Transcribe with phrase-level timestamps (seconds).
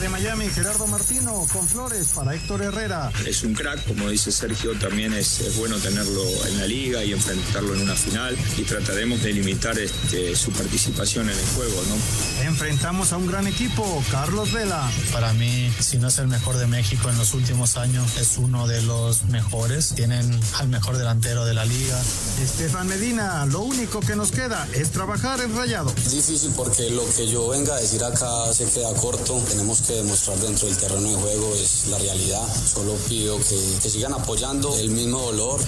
[0.00, 3.10] De Miami, Gerardo Martino, con flores para Héctor Herrera.
[3.26, 7.74] Es un crack, como dice Sergio, también es, bueno tenerlo en la liga y enfrentarlo
[7.74, 11.82] en una final y trataremos de limitar este, su participación en el juego.
[11.88, 12.46] ¿no?
[12.46, 14.86] Enfrentamos a un gran equipo, Carlos Vela.
[15.12, 18.66] Para mí, si no es el mejor de México en los últimos años, es uno
[18.66, 19.94] de los mejores.
[19.94, 21.98] Tienen al mejor delantero de la liga.
[22.42, 25.90] Estefan Medina, lo único que nos queda es trabajar en rayado.
[25.96, 29.42] Es difícil porque lo que yo venga a decir acá se queda corto.
[29.48, 32.42] Tenemos que demostrar dentro del terreno de juego es la realidad.
[32.72, 35.60] Solo pido que, que sigan apoyando el mismo dolor.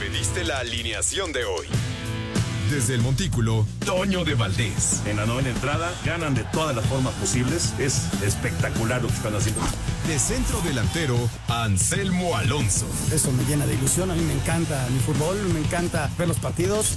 [0.00, 1.66] Pediste la alineación de hoy.
[2.70, 5.02] Desde el Montículo, Toño de Valdés.
[5.04, 7.74] En la novena entrada ganan de todas las formas posibles.
[7.78, 9.60] Es espectacular lo que están haciendo.
[10.08, 11.16] De centro delantero,
[11.48, 12.86] Anselmo Alonso.
[13.12, 14.10] Eso me llena de ilusión.
[14.10, 16.96] A mí me encanta mi fútbol, me encanta ver los partidos.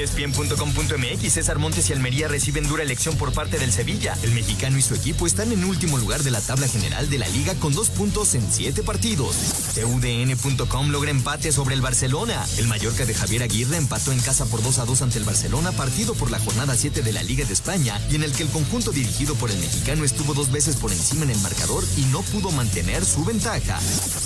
[0.00, 4.16] ESPN.com.mx César Montes y Almería reciben dura elección por parte del Sevilla.
[4.22, 7.28] El mexicano y su equipo están en último lugar de la tabla general de la
[7.28, 9.36] liga con dos puntos en siete partidos.
[9.74, 12.44] TUDN.com logra empate sobre el Barcelona.
[12.58, 15.72] El Mallorca de Javier Aguirre empató en casa por 2 a 2 ante el Barcelona,
[15.72, 18.48] partido por la jornada 7 de la Liga de España y en el que el
[18.48, 22.22] conjunto dirigido por el mexicano estuvo dos veces por encima en el marcador y no
[22.22, 23.78] pudo mantener su ventaja.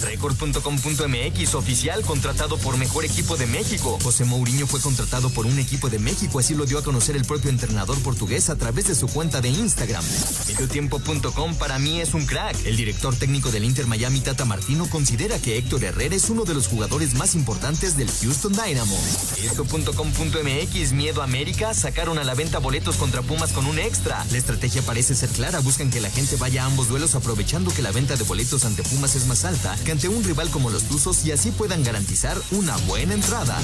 [0.03, 3.99] Record.com.mx oficial contratado por Mejor Equipo de México.
[4.03, 7.25] José Mourinho fue contratado por un equipo de México, así lo dio a conocer el
[7.25, 10.05] propio entrenador portugués a través de su cuenta de Instagram.
[10.49, 12.57] Mediotiempo.com para mí es un crack.
[12.65, 16.55] El director técnico del Inter Miami, Tata Martino, considera que Héctor Herrera es uno de
[16.55, 18.99] los jugadores más importantes del Houston Dynamo.
[19.43, 24.25] Esto.com.mx, Miedo América, sacaron a la venta boletos contra Pumas con un extra.
[24.31, 27.83] La estrategia parece ser clara, buscan que la gente vaya a ambos duelos aprovechando que
[27.83, 30.85] la venta de boletos ante Pumas es más alta que ante un rival como los
[30.85, 33.59] Tuzos y así puedan garantizar una buena entrada.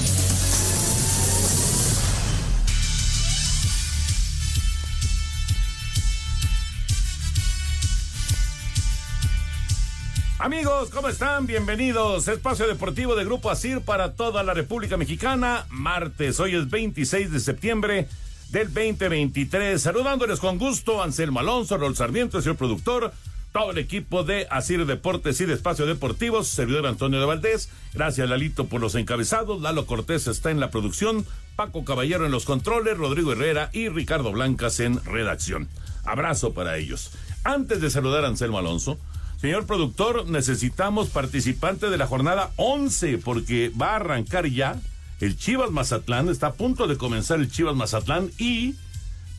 [10.45, 11.47] Amigos, ¿cómo están?
[11.47, 12.27] Bienvenidos.
[12.27, 15.65] Espacio Deportivo de Grupo Asir para toda la República Mexicana.
[15.71, 18.07] Martes, hoy es 26 de septiembre
[18.51, 19.81] del 2023.
[19.81, 23.11] Saludándoles con gusto, Anselmo Alonso, Rol Sarmiento, señor productor,
[23.53, 27.69] todo el equipo de Asir Deportes y de Espacio Deportivos, servidor Antonio de Valdés.
[27.95, 29.63] Gracias, Lalito, por los encabezados.
[29.63, 34.31] Lalo Cortés está en la producción, Paco Caballero en los controles, Rodrigo Herrera y Ricardo
[34.31, 35.69] Blancas en redacción.
[36.03, 37.09] Abrazo para ellos.
[37.43, 38.99] Antes de saludar a Anselmo Alonso,
[39.45, 44.81] Señor productor, necesitamos participante de la jornada 11 porque va a arrancar ya
[45.21, 46.29] el Chivas Mazatlán.
[46.29, 48.73] Está a punto de comenzar el Chivas Mazatlán y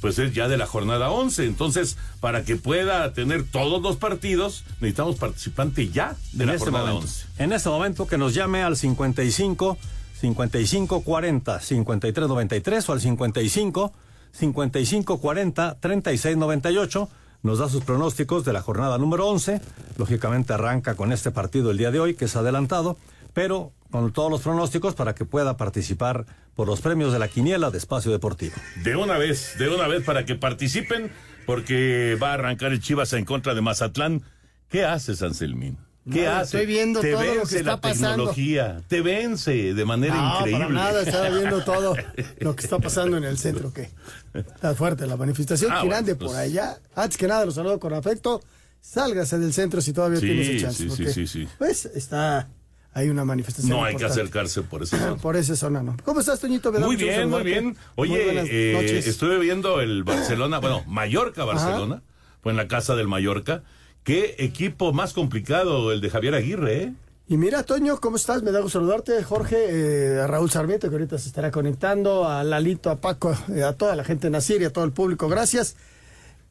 [0.01, 1.47] pues es ya de la jornada 11.
[1.47, 6.67] Entonces, para que pueda tener todos los partidos, necesitamos participante ya de en la este
[6.67, 7.27] jornada momento, 11.
[7.39, 9.77] En este momento que nos llame al 55
[10.21, 13.93] 55 40 53 93 o al 55
[14.31, 17.09] 55 40 36 98
[17.43, 19.61] nos da sus pronósticos de la jornada número 11.
[19.99, 22.97] Lógicamente arranca con este partido el día de hoy, que es adelantado,
[23.35, 27.71] pero con todos los pronósticos para que pueda participar por los premios de la quiniela
[27.71, 28.55] de Espacio Deportivo.
[28.83, 31.13] De una vez, de una vez para que participen,
[31.47, 34.23] porque va a arrancar el Chivas en contra de Mazatlán.
[34.69, 35.79] ¿Qué haces, Anselmín?
[36.11, 36.59] ¿Qué hace?
[36.59, 38.09] estoy viendo te todo lo que vence está la pasando.
[38.09, 40.61] tecnología, te vence de manera no, increíble.
[40.65, 41.97] para nada, estaba viendo todo
[42.41, 43.91] lo que está pasando en el centro, que
[44.35, 45.73] está fuerte la manifestación.
[45.73, 46.31] Ah, Quien bueno, ande pues.
[46.31, 48.41] por allá, antes que nada, los saludo con afecto.
[48.81, 50.77] Sálgase del centro si todavía Sí, tienes chance.
[50.77, 51.49] sí, sí, porque, sí, sí.
[51.59, 52.49] Pues está,
[52.95, 53.77] hay una manifestación.
[53.77, 55.17] No hay que acercarse por ese lado.
[55.17, 55.97] Por esa zona, ¿no?
[56.05, 56.71] ¿Cómo estás, Toñito?
[56.73, 57.65] Muy bien, muy bien.
[57.67, 57.77] Muy
[58.13, 59.09] Oye, buenas eh, noches.
[59.09, 62.03] estuve viendo el Barcelona, bueno, Mallorca-Barcelona,
[62.43, 63.65] fue en la casa del Mallorca.
[64.07, 66.93] Qué equipo más complicado el de Javier Aguirre, ¿eh?
[67.27, 68.45] Y mira, Toño, ¿cómo estás?
[68.45, 72.45] Me da gusto saludarte, Jorge, eh, a Raúl Sarmiento, que ahorita se estará conectando, a
[72.45, 75.27] Lalito, a Paco, eh, a toda la gente de Nacir y a todo el público,
[75.29, 75.75] gracias.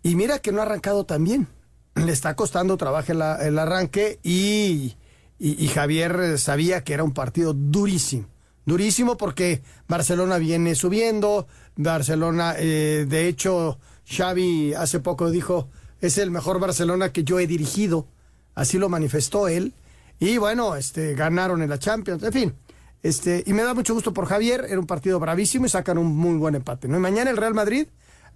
[0.03, 1.47] Y mira que no ha arrancado tan bien.
[1.95, 3.21] Le está costando trabajo el,
[3.57, 4.97] arranque y,
[5.39, 8.27] y- y Javier sabía que era un partido durísimo.
[8.65, 11.47] Durísimo porque Barcelona viene subiendo,
[11.77, 15.69] Barcelona, eh, de hecho, Xavi hace poco dijo,
[16.01, 18.07] es el mejor Barcelona que yo he dirigido,
[18.53, 19.73] así lo manifestó él.
[20.19, 22.53] Y bueno, este, ganaron en la Champions, en fin.
[23.03, 26.15] Este, y me da mucho gusto por Javier, era un partido bravísimo y sacan un
[26.15, 26.87] muy buen empate.
[26.87, 26.97] ¿no?
[26.97, 27.87] Y mañana el Real Madrid,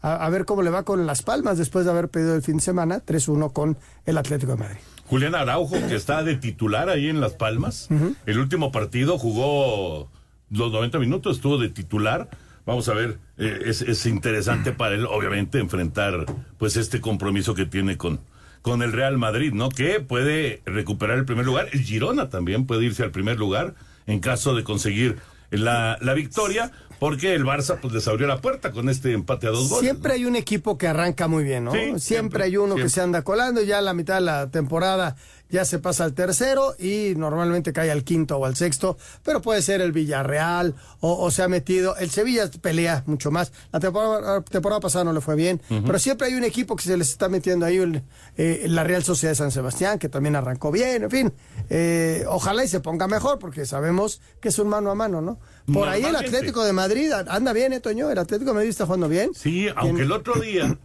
[0.01, 2.57] a, a ver cómo le va con Las Palmas después de haber pedido el fin
[2.57, 4.79] de semana 3-1 con el Atlético de Madrid.
[5.07, 7.87] Julián Araujo, que está de titular ahí en Las Palmas.
[8.27, 10.07] El último partido jugó
[10.51, 12.29] los 90 minutos, estuvo de titular.
[12.69, 16.27] Vamos a ver, eh, es, es, interesante para él, obviamente, enfrentar
[16.59, 18.19] pues este compromiso que tiene con,
[18.61, 19.69] con el Real Madrid, ¿no?
[19.69, 21.69] Que puede recuperar el primer lugar.
[21.73, 23.73] El Girona también puede irse al primer lugar
[24.05, 25.17] en caso de conseguir
[25.49, 29.49] la, la victoria, porque el Barça pues les abrió la puerta con este empate a
[29.49, 29.89] dos goles.
[29.89, 31.71] Siempre hay un equipo que arranca muy bien, ¿no?
[31.71, 34.21] Sí, siempre, siempre, hay uno que se anda colando y ya a la mitad de
[34.21, 35.15] la temporada
[35.49, 39.61] ya se pasa al tercero y normalmente cae al quinto o al sexto, pero puede
[39.61, 41.95] ser el Villarreal o, o se ha metido.
[41.97, 43.51] El Sevilla pelea mucho más.
[43.71, 46.83] La temporada, la temporada pasada no le fue bien, pero siempre hay un equipo que
[46.83, 48.03] se les está metiendo ahí, el,
[48.37, 51.33] eh, la Real Sociedad de San Sebastián, que también arrancó bien, en fin.
[51.69, 55.39] eh, ojalá y se ponga mejor porque sabemos que es un mano a mano, ¿no?
[55.73, 56.15] Por ahí el.
[56.15, 58.09] Atlético de Madrid anda bien, ¿eh, Toño?
[58.11, 59.31] El Atlético de Madrid está jugando bien.
[59.33, 60.77] Sí, aunque el otro día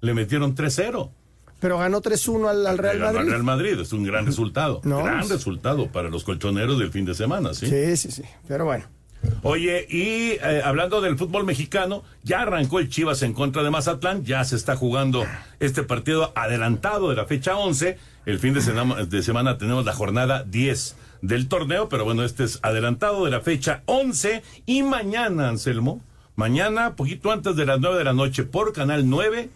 [0.00, 1.10] le metieron 3-0.
[1.62, 3.30] Pero ganó 3-1 al, al Real Al Madrid.
[3.30, 4.80] Real Madrid es un gran resultado.
[4.84, 7.66] No, gran es- resultado para los colchoneros del fin de semana, ¿sí?
[7.68, 8.22] Sí, sí, sí.
[8.46, 8.84] Pero bueno.
[9.44, 14.24] Oye, y eh, hablando del fútbol mexicano, ya arrancó el Chivas en contra de Mazatlán,
[14.24, 15.24] ya se está jugando
[15.60, 17.96] este partido adelantado de la fecha 11.
[18.26, 22.42] El fin de semana, de semana tenemos la jornada 10 del torneo, pero bueno, este
[22.42, 24.42] es adelantado de la fecha 11.
[24.66, 26.02] Y mañana, Anselmo,
[26.34, 29.50] mañana, poquito antes de las 9 de la noche, por Canal 9,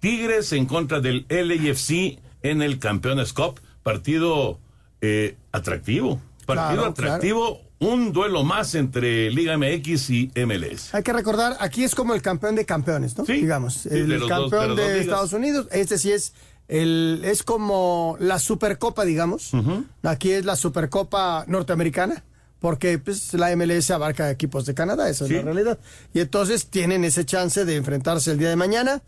[0.00, 3.60] Tigres en contra del LAFC en el Campeones Cup.
[3.82, 4.58] Partido
[5.00, 6.20] eh, atractivo.
[6.46, 7.60] Partido Claro, atractivo.
[7.78, 10.94] Un duelo más entre Liga MX y MLS.
[10.94, 13.24] Hay que recordar, aquí es como el campeón de campeones, ¿no?
[13.24, 15.00] Digamos, de el los dos- de campeón de.
[15.00, 16.34] Estados Unidos, este sí es
[16.68, 19.52] el es como la Supercopa, digamos.
[20.02, 22.22] Aquí es la Supercopa norteamericana,
[22.58, 25.34] porque pues la MLS abarca equipos de Canadá, esa Sí.
[25.36, 25.78] es la realidad.
[26.12, 29.00] Y entonces tienen ese chance de enfrentarse el día de mañana.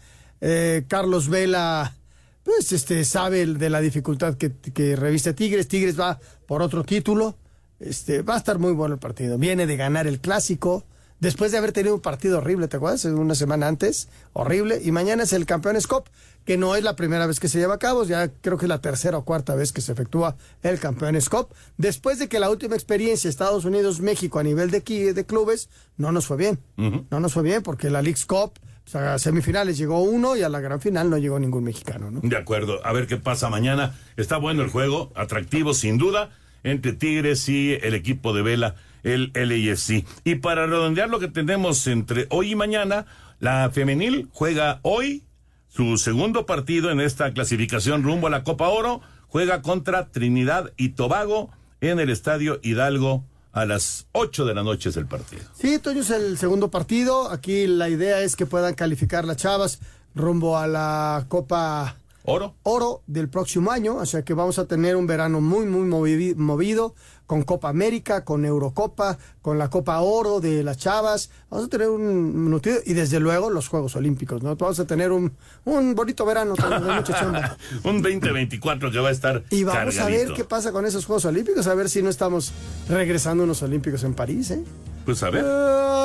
[0.43, 1.95] Eh, Carlos Vela
[2.43, 5.69] pues este sabe de la dificultad que, que reviste Tigres.
[5.69, 7.37] Tigres va por otro título.
[7.79, 9.39] Este, va a estar muy bueno el partido.
[9.39, 10.85] Viene de ganar el clásico.
[11.21, 13.05] Después de haber tenido un partido horrible, ¿te acuerdas?
[13.05, 14.81] Una semana antes, horrible.
[14.83, 16.05] Y mañana es el Campeones Cup,
[16.45, 18.69] que no es la primera vez que se lleva a cabo, ya creo que es
[18.69, 21.47] la tercera o cuarta vez que se efectúa el Campeones Cup.
[21.77, 24.81] Después de que la última experiencia Estados Unidos-México a nivel de,
[25.15, 26.59] de clubes no nos fue bien.
[26.77, 28.55] No nos fue bien porque la League's Cup,
[28.95, 32.21] a semifinales llegó uno y a la gran final no llegó ningún mexicano, ¿no?
[32.23, 33.95] De acuerdo, a ver qué pasa mañana.
[34.17, 36.31] Está bueno el juego, atractivo sin duda,
[36.63, 40.05] entre Tigres y el equipo de vela, el LAFC.
[40.25, 43.07] Y para redondear lo que tenemos entre hoy y mañana,
[43.41, 45.25] la femenil juega hoy
[45.69, 49.01] su segundo partido en esta clasificación rumbo a la Copa Oro.
[49.29, 51.51] Juega contra Trinidad y Tobago
[51.81, 55.43] en el Estadio Hidalgo a las 8 de la noche es el partido.
[55.55, 57.31] Sí, Toño es el segundo partido.
[57.31, 59.79] Aquí la idea es que puedan calificar las chavas
[60.15, 62.55] rumbo a la Copa Oro.
[62.63, 63.97] Oro del próximo año.
[63.97, 66.95] O sea que vamos a tener un verano muy, muy movi- movido
[67.27, 71.31] con Copa América, con Eurocopa, con la Copa Oro de las chavas.
[71.51, 74.55] Vamos a tener un nutrido y desde luego los Juegos Olímpicos, ¿no?
[74.57, 75.33] Vamos a tener un,
[75.65, 77.57] un bonito verano Toño, de mucha chamba.
[77.85, 81.25] Un 2024 que va a estar Y vamos a ver qué pasa con esos Juegos
[81.25, 82.53] Olímpicos, a ver si no estamos
[82.89, 84.63] regresando a unos Olímpicos en París, ¿eh?
[85.05, 85.45] Pues a ver.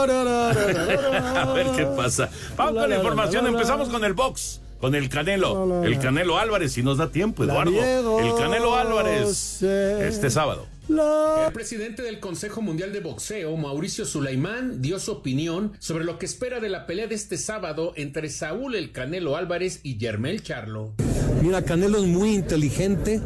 [0.07, 2.29] A ver qué pasa.
[2.55, 3.47] Vamos con la información.
[3.47, 5.83] Empezamos con el box, con el Canelo.
[5.83, 8.19] El Canelo Álvarez, si nos da tiempo, Eduardo.
[8.19, 9.61] El Canelo Álvarez.
[9.61, 10.65] Este sábado.
[10.89, 16.25] El presidente del Consejo Mundial de Boxeo, Mauricio Sulaimán, dio su opinión sobre lo que
[16.25, 20.93] espera de la pelea de este sábado entre Saúl El Canelo Álvarez y Yermel Charlo.
[21.41, 23.19] Mira, Canelo es muy inteligente,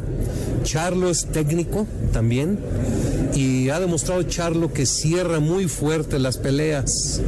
[0.64, 2.58] Charlo es técnico también
[3.36, 7.22] y ha demostrado Charlo que cierra muy fuerte las peleas.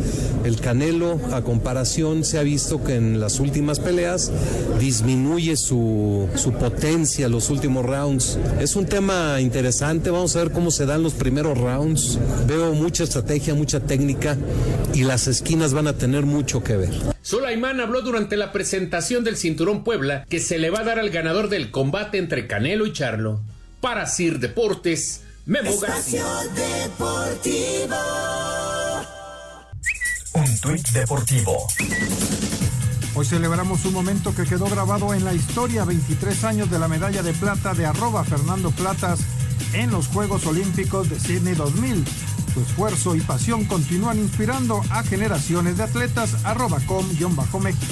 [0.43, 4.29] El Canelo, a comparación, se ha visto que en las últimas peleas
[4.77, 8.37] disminuye su, su potencia los últimos rounds.
[8.59, 12.17] Es un tema interesante, vamos a ver cómo se dan los primeros rounds.
[12.47, 14.37] Veo mucha estrategia, mucha técnica
[14.93, 16.93] y las esquinas van a tener mucho que ver.
[17.21, 21.09] Sulaimán habló durante la presentación del Cinturón Puebla que se le va a dar al
[21.09, 23.41] ganador del combate entre Canelo y Charlo.
[23.81, 26.23] Para Sir Deportes, Memo García.
[26.55, 27.95] Deportivo.
[30.35, 31.67] Un tuit deportivo.
[33.15, 37.21] Hoy celebramos un momento que quedó grabado en la historia, 23 años de la medalla
[37.21, 39.19] de plata de arroba Fernando Platas
[39.73, 42.05] en los Juegos Olímpicos de Sydney 2000.
[42.53, 47.83] Su esfuerzo y pasión continúan inspirando a generaciones de atletas arroba com-méxico.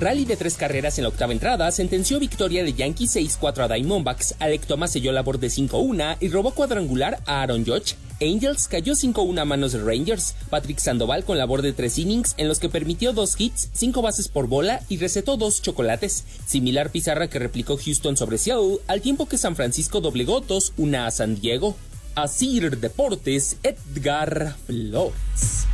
[0.00, 4.34] Rally de tres carreras en la octava entrada sentenció victoria de Yankee 6-4 a Diamondbacks.
[4.40, 9.40] Alec Thomas selló labor de 5-1 y robó cuadrangular a Aaron Judge Angels cayó 5-1
[9.40, 10.34] a manos de Rangers.
[10.50, 14.28] Patrick Sandoval con labor de tres innings en los que permitió dos hits, cinco bases
[14.28, 16.24] por bola y recetó dos chocolates.
[16.46, 21.10] Similar pizarra que replicó Houston sobre Seattle, al tiempo que San Francisco doblegó 2-1 a
[21.10, 21.76] San Diego.
[22.14, 25.66] Asir Deportes, Edgar Flores.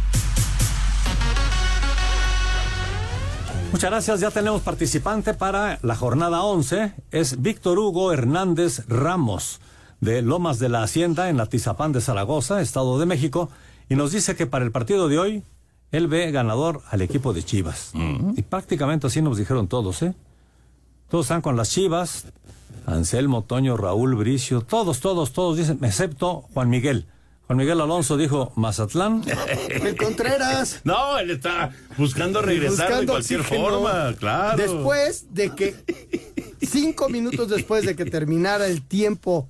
[3.72, 6.92] Muchas gracias, ya tenemos participante para la jornada 11.
[7.12, 9.60] Es Víctor Hugo Hernández Ramos,
[10.00, 13.50] de Lomas de la Hacienda, en Atizapán de Zaragoza, Estado de México,
[13.88, 15.42] y nos dice que para el partido de hoy,
[15.92, 17.92] él ve ganador al equipo de Chivas.
[18.36, 20.14] Y prácticamente así nos dijeron todos, ¿eh?
[21.08, 22.26] Todos están con las Chivas,
[22.86, 27.06] Anselmo, Toño, Raúl, Bricio, todos, todos, todos dicen, excepto Juan Miguel.
[27.48, 29.24] Juan Miguel Alonso dijo Mazatlán.
[29.68, 30.82] El Contreras.
[30.84, 33.70] No, él está buscando regresar de cualquier oxígeno.
[33.70, 34.56] forma, claro.
[34.56, 35.74] Después de que,
[36.62, 39.48] cinco minutos después de que terminara el tiempo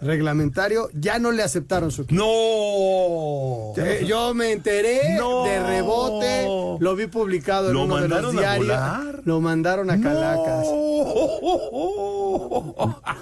[0.00, 3.72] reglamentario, ya no le aceptaron su ¡No!
[3.76, 5.44] Eh, Yo me enteré No.
[5.44, 6.46] de rebote,
[6.82, 8.66] lo vi publicado en ¿Lo uno de los mandaron a diarios.
[8.66, 9.20] volar?
[9.24, 10.66] Lo mandaron a Calacas.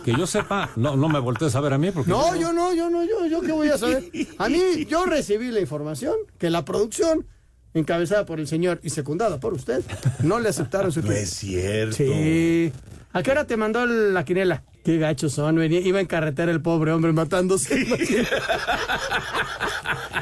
[0.05, 2.11] Que yo sepa, no, no me voltees a ver a mí porque...
[2.11, 4.05] No, yo no, yo no, yo, yo qué voy a saber.
[4.39, 7.27] A mí, yo recibí la información que la producción,
[7.75, 9.83] encabezada por el señor y secundada por usted,
[10.23, 11.97] no le aceptaron su No es cierto.
[11.97, 12.73] Sí.
[13.13, 14.63] ¿A qué hora te mandó la quinela?
[14.89, 17.77] Qué gachos son, venía, iba en carretera el pobre hombre matándose.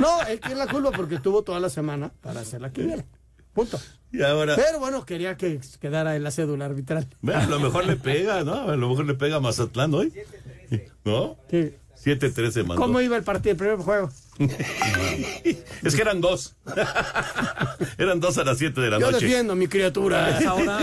[0.01, 3.05] no, él tiene la culpa porque estuvo toda la semana para hacer la quinela.
[3.53, 3.79] Punto.
[4.11, 7.07] Y ahora, Pero bueno, quería que quedara en la cédula arbitral.
[7.23, 8.69] bueno, a lo mejor le pega, ¿no?
[8.69, 10.13] A lo mejor le pega a Mazatlán hoy.
[11.05, 11.37] ¿No?
[11.49, 11.73] Sí.
[12.05, 12.83] 7-13 mandó.
[12.83, 14.11] ¿Cómo iba el partido, el primer juego?
[15.83, 16.57] Es que eran dos.
[17.99, 19.25] eran dos a las 7 de la Yo noche.
[19.27, 20.39] defiendo a mi criatura.
[20.39, 20.81] Es ahora,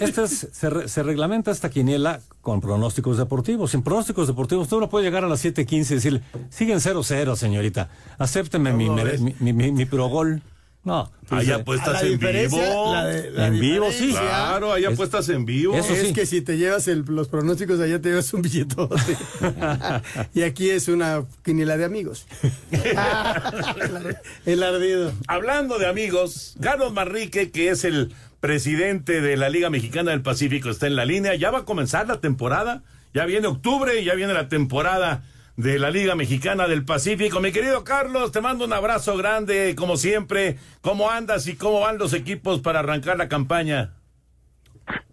[0.00, 3.70] este es- se, re- se reglamenta esta quiniela con pronósticos deportivos.
[3.72, 7.88] Sin pronósticos deportivos, tú no puedes llegar a las 7:15 y decirle, siguen 0-0, señorita.
[8.18, 9.20] Acépteme mi, ¿Cómo mere- ves?
[9.20, 10.42] mi, mi, mi- mi progol.
[10.86, 11.10] No.
[11.30, 12.92] Ahí dice, apuestas en vivo.
[12.94, 14.10] la de- la en vivo, sí.
[14.12, 15.74] Claro, Es- apuestas en vivo.
[15.76, 16.12] Eso es sí.
[16.14, 18.94] que si te llevas el- los pronósticos allá te llevas un billetote.
[20.34, 22.26] y aquí es una quiniela de amigos.
[24.46, 25.12] el ardido.
[25.26, 30.70] Hablando de amigos, Carlos Manrique, que es el presidente de la Liga Mexicana del Pacífico,
[30.70, 31.34] está en la línea.
[31.34, 32.82] Ya va a comenzar la temporada.
[33.14, 35.24] Ya viene octubre y ya viene la temporada
[35.56, 37.40] de la Liga Mexicana del Pacífico.
[37.40, 40.56] Mi querido Carlos, te mando un abrazo grande, como siempre.
[40.82, 43.94] ¿Cómo andas y cómo van los equipos para arrancar la campaña?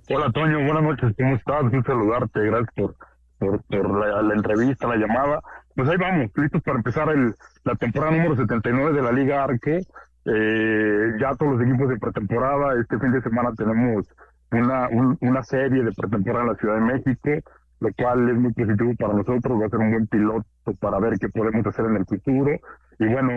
[0.10, 1.64] Hola Toño, buenas noches, ¿cómo estás?
[1.64, 2.96] Un saludarte, gracias por,
[3.40, 5.42] por, la, la entrevista, la llamada.
[5.76, 7.34] Pues ahí vamos, listos para empezar el,
[7.64, 9.80] la temporada número 79 de la Liga Arque.
[10.26, 14.06] Eh, ya todos los equipos de pretemporada, este fin de semana tenemos
[14.52, 17.50] una, un- una serie de pretemporada en la Ciudad de México,
[17.84, 20.46] lo cual es muy positivo para nosotros, va a ser un buen piloto
[20.80, 22.52] para ver qué podemos hacer en el futuro.
[22.98, 23.32] Y bueno,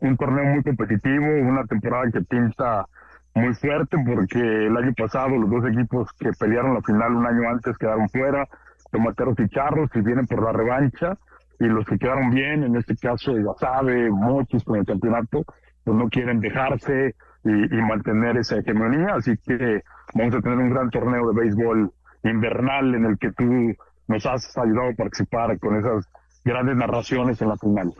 [0.00, 2.86] un, torneo muy competitivo, una temporada que pinta
[3.34, 7.50] muy fuerte porque el año pasado los dos equipos que pelearon la final un año
[7.50, 8.48] antes quedaron fuera,
[8.90, 11.18] Tomateros y Charros, y vienen por la revancha,
[11.60, 15.44] y los que quedaron bien, en este caso Guasave, Mochis con el campeonato,
[15.84, 17.14] pues no quieren dejarse
[17.44, 19.82] y, y mantener esa hegemonía, así que
[20.14, 21.92] vamos a tener un gran torneo de béisbol
[22.24, 23.74] invernal en el que tú
[24.10, 26.06] nos has ayudado a participar con esas
[26.44, 27.94] grandes narraciones en la final.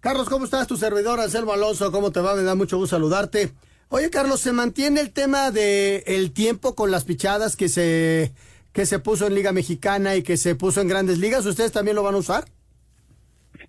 [0.00, 0.66] Carlos, ¿cómo estás?
[0.66, 2.34] Tu servidor, Anselmo Alonso, ¿cómo te va?
[2.34, 3.52] Me da mucho gusto saludarte.
[3.88, 8.32] Oye, Carlos, ¿se mantiene el tema de el tiempo con las pichadas que se,
[8.72, 11.46] que se puso en Liga Mexicana y que se puso en Grandes Ligas?
[11.46, 12.44] ¿Ustedes también lo van a usar?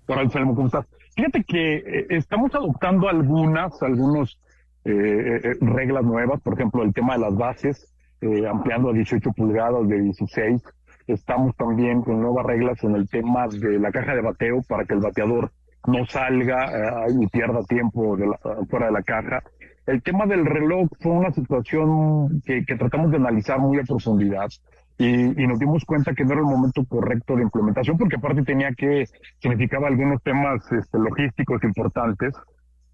[0.08, 0.86] Hola, Anselmo, ¿cómo estás?
[1.16, 4.40] Fíjate que eh, estamos adoptando algunas, algunos
[4.86, 9.32] eh, eh, reglas nuevas, por ejemplo, el tema de las bases, eh, ampliando a 18
[9.32, 10.62] pulgadas de 16.
[11.10, 14.94] Estamos también con nuevas reglas en el tema de la caja de bateo para que
[14.94, 15.52] el bateador
[15.88, 16.66] no salga
[17.08, 18.40] eh, y pierda tiempo de la-
[18.70, 19.42] fuera de la caja.
[19.88, 24.50] El tema del reloj fue una situación que, tratamos de analizar muy a profundidad
[25.00, 28.44] y, y nos dimos cuenta que no era el momento correcto de implementación porque aparte
[28.44, 29.06] tenía que,
[29.40, 32.36] significaba algunos temas este, logísticos importantes.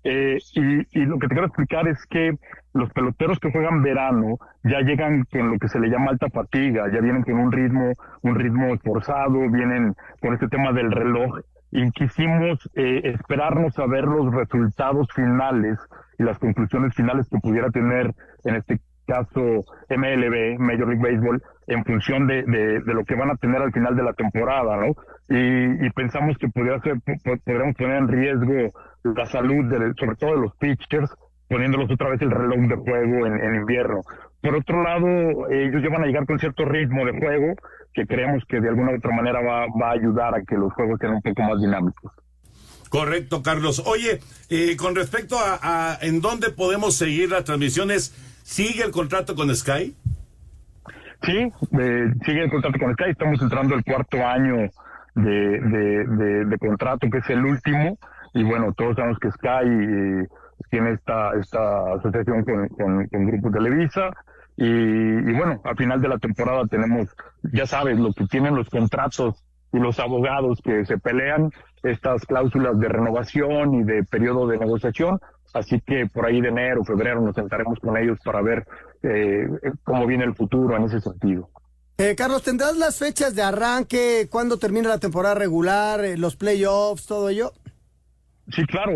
[0.08, 2.38] Eh, y, y lo que te quiero explicar es que
[2.74, 6.86] los peloteros que juegan verano ya llegan con lo que se le llama alta fatiga,
[6.94, 11.40] ya vienen con un ritmo, un ritmo esforzado, vienen con este tema del reloj.
[11.72, 15.80] Y quisimos eh, esperarnos a ver los resultados finales
[16.20, 21.84] y las conclusiones finales que pudiera tener en este caso MLB, Major League Baseball, en
[21.86, 22.44] función de,
[22.86, 24.94] lo que van a tener al final de la temporada, ¿no?
[25.30, 28.72] Y, y pensamos que podría ser, po- podríamos poner en riesgo
[29.04, 31.10] la salud, de, sobre todo de los pitchers,
[31.48, 34.02] poniéndolos otra vez el reloj de juego en, invierno.
[34.42, 37.54] Por otro lado, ellos ya van a llegar con cierto ritmo de juego
[37.94, 40.72] que creemos que de alguna u otra manera va, va a ayudar a que los
[40.74, 42.12] juegos sean un poco más dinámicos.
[42.90, 43.82] Correcto, Carlos.
[43.88, 44.20] Oye,
[44.50, 48.14] eh, con respecto a, en dónde podemos seguir las transmisiones,
[48.46, 49.96] ¿sigue el contrato con Sky?
[51.24, 53.10] Sí, eh, sigue el contrato con Sky.
[53.10, 54.70] Estamos entrando el cuarto año
[55.16, 57.98] de, contrato, que es el último.
[58.34, 60.28] Y bueno, todos sabemos que Sky eh,
[60.70, 62.68] tiene esta, esta asociación con,
[63.10, 64.12] con, Grupo Televisa.
[64.58, 67.10] Y, y, bueno, al final de la temporada tenemos,
[67.52, 71.50] ya sabes, lo que tienen los contratos y los abogados que se pelean,
[71.84, 75.20] estas cláusulas de renovación y de periodo de negociación.
[75.56, 78.68] Así que por ahí de enero, febrero nos sentaremos con ellos para ver
[79.04, 79.48] eh,
[79.86, 81.50] cómo viene el futuro en ese sentido.
[81.98, 84.28] Eh, Carlos, ¿tendrás las fechas de arranque?
[84.30, 86.04] ¿Cuándo termina la temporada regular?
[86.04, 87.08] Eh, ¿Los playoffs?
[87.08, 87.54] ¿Todo ello?
[88.50, 88.92] Sí, claro.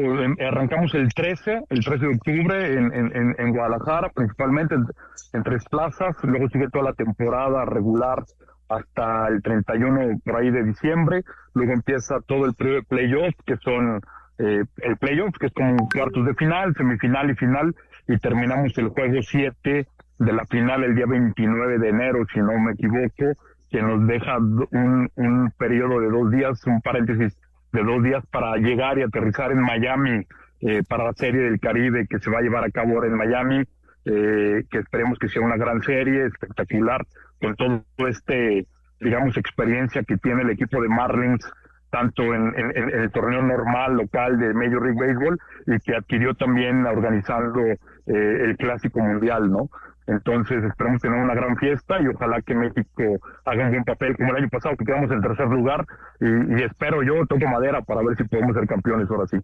[0.46, 4.84] Arrancamos el 13, el 13 de octubre en, en, en Guadalajara, principalmente en,
[5.32, 6.14] en, tres plazas.
[6.24, 8.26] Luego sigue toda la temporada regular
[8.68, 11.24] hasta el 31 por ahí de diciembre.
[11.54, 14.02] Luego empieza todo el periodo de playoffs, que son
[14.40, 17.76] eh, el playoff, que es como cuartos de final, semifinal y final.
[18.08, 19.88] Y terminamos el juego 7
[20.20, 24.38] de la final el día 29 de enero, si no me equivoco, que nos deja
[24.38, 27.38] un, un periodo de dos días, un paréntesis
[27.72, 30.26] de dos días para llegar y aterrizar en Miami
[30.62, 33.16] eh, para la serie del Caribe que se va a llevar a cabo ahora en
[33.16, 33.64] Miami,
[34.06, 37.06] eh, que esperemos que sea una gran serie, espectacular,
[37.40, 38.66] con todo este,
[39.00, 41.50] digamos, experiencia que tiene el equipo de Marlins,
[41.90, 46.86] tanto en, en, el torneo normal local de Major League Baseball y que adquirió también
[46.86, 49.70] organizando eh, el Clásico Mundial, ¿no?
[50.08, 53.04] Entonces esperamos tener una gran fiesta y ojalá que México
[53.46, 55.86] haga un buen papel como el año pasado, que quedamos en tercer lugar
[56.20, 59.38] y, y espero yo, toco madera para ver si podemos ser campeones ahora sí.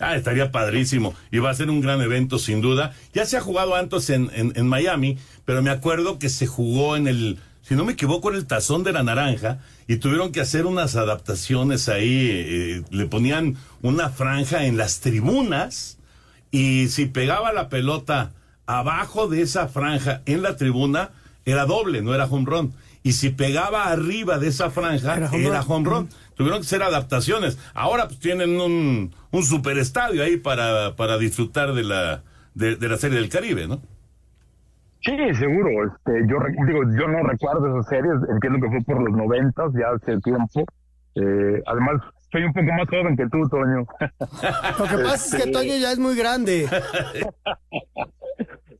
[0.00, 1.14] Ah, estaría padrísimo.
[1.30, 2.92] Y va a ser un gran evento, sin duda.
[3.12, 6.96] Ya se ha jugado antes en, en, en, Miami, pero me acuerdo que se jugó
[6.96, 10.40] en el, si no me equivoco, en el Tazón de la Naranja, y tuvieron que
[10.40, 12.28] hacer unas adaptaciones ahí.
[12.30, 15.98] Eh, le ponían una franja en las tribunas,
[16.50, 18.32] y si pegaba la pelota
[18.66, 21.10] abajo de esa franja en la tribuna,
[21.44, 22.74] era doble, no era home run.
[23.02, 26.08] Y si pegaba arriba de esa franja, era home, era home run.
[26.34, 27.58] Tuvieron que ser adaptaciones.
[27.74, 32.22] Ahora pues tienen un, un super estadio ahí para, para disfrutar de la,
[32.54, 33.82] de, de la serie del Caribe, ¿no?
[35.02, 35.70] Sí, seguro.
[35.86, 36.36] Este, yo
[36.66, 38.16] digo, yo no recuerdo esas series.
[38.28, 40.64] Entiendo que fue por los noventas, ya hace tiempo.
[41.14, 43.86] Eh, además, soy un poco más joven que tú, Toño.
[44.78, 46.66] Lo que pasa es que Este, Toño ya es muy grande.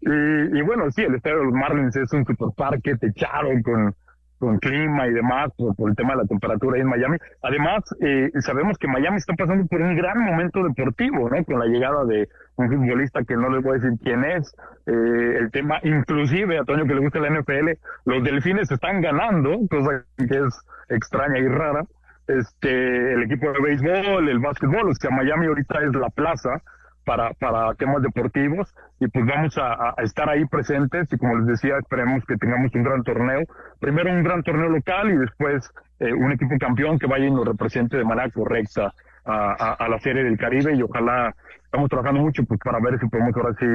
[0.01, 3.95] y, y, bueno, sí, el estadio de los Marlins es un superparque techado con,
[4.41, 7.19] con clima y demás por, por, el tema de la temperatura ahí en Miami.
[7.43, 11.45] Además, eh, sabemos que Miami está pasando por un gran momento deportivo, ¿no?
[11.45, 12.27] Con la llegada de
[12.57, 14.53] un futbolista que no les voy a decir quién es.
[14.87, 17.69] Eh, el tema, inclusive a Toño que le gusta la NFL,
[18.07, 21.85] los delfines están ganando, cosa que es extraña y rara.
[22.27, 26.63] Este, el equipo de béisbol, el básquetbol, o sea, Miami ahorita es la plaza
[27.05, 31.79] para, para temas deportivos y pues vamos a, estar ahí presentes y como les decía,
[31.79, 33.41] esperemos que tengamos un gran torneo.
[33.81, 37.47] Primero un gran torneo local y después eh, un equipo campeón que vaya y nos
[37.47, 38.93] represente de manera correcta
[39.25, 41.35] a, a, a, la Serie del Caribe y ojalá
[41.65, 43.67] estamos trabajando mucho pues para ver si podemos ahora sí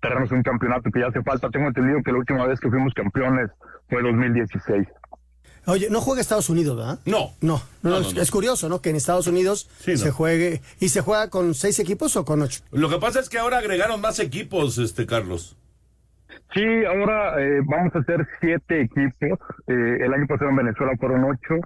[0.00, 1.48] traernos un campeonato que ya hace falta.
[1.50, 3.50] Tengo entendido que la última vez que fuimos campeones
[3.88, 4.86] fue 2016.
[5.66, 6.98] Oye, no juega Estados Unidos, ¿verdad?
[7.04, 7.32] No.
[7.40, 8.22] No, no, no, no es, no.
[8.22, 8.80] es, curioso, ¿no?
[8.80, 10.60] Que en Estados Unidos sí, se juegue.
[10.78, 12.62] ¿Y se juega con seis equipos o con ocho?
[12.70, 15.56] Lo que pasa es que ahora agregaron más equipos, este Carlos.
[16.54, 19.38] Sí, ahora eh, vamos a hacer siete equipos.
[19.66, 21.56] Eh, el año pasado en Venezuela fueron ocho.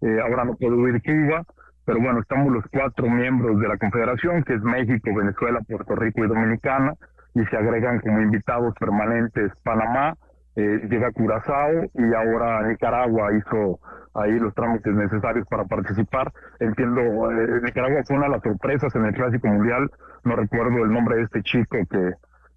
[0.00, 1.44] Eh, ahora no puedo ir Cuba.
[1.84, 6.24] Pero bueno, estamos los cuatro miembros de la Confederación, que es México, Venezuela, Puerto Rico
[6.24, 6.94] y Dominicana.
[7.34, 10.16] Y se agregan como invitados permanentes Panamá,
[10.60, 13.80] eh, llega Curazao y ahora Nicaragua hizo
[14.14, 16.32] ahí los trámites necesarios para participar.
[16.58, 19.90] Entiendo, eh, Nicaragua fue una de las sorpresas en el Clásico Mundial,
[20.24, 22.12] no recuerdo el nombre de este chico que,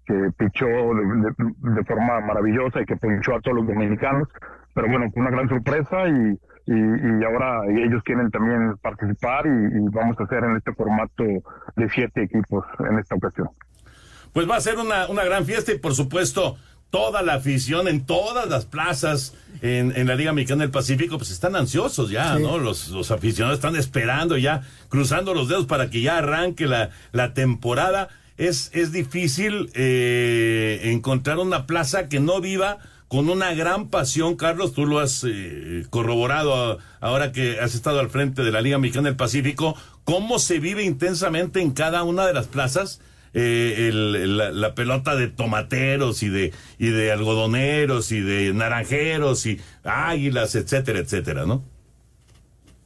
[0.06, 4.28] que pichó de, forma maravillosa y que pinchó a todos los dominicanos,
[4.74, 9.88] pero bueno, fue una gran sorpresa y, y, ahora ellos quieren también participar y, y
[9.90, 11.24] vamos a hacer en este formato
[11.76, 13.48] de siete equipos en esta ocasión.
[14.32, 16.56] Pues va a ser una, una gran fiesta y por supuesto
[16.94, 21.32] toda la afición en todas las plazas en, en, la Liga Mexicana del Pacífico, pues
[21.32, 22.42] están ansiosos ya, sí.
[22.44, 22.56] ¿no?
[22.56, 27.34] Los, los, aficionados están esperando ya, cruzando los dedos para que ya arranque la, la
[27.34, 28.10] temporada.
[28.36, 32.78] Es, es difícil eh, encontrar una plaza que no viva
[33.08, 38.08] con una gran pasión, Carlos, tú lo has eh, corroborado ahora que has estado al
[38.08, 42.34] frente de la Liga Mexicana del Pacífico, cómo se vive intensamente en cada una de
[42.34, 43.00] las plazas
[43.34, 49.44] eh, el, la, la, pelota de tomateros y de, y de algodoneros y de naranjeros
[49.46, 51.64] y águilas, etcétera, etcétera, ¿no?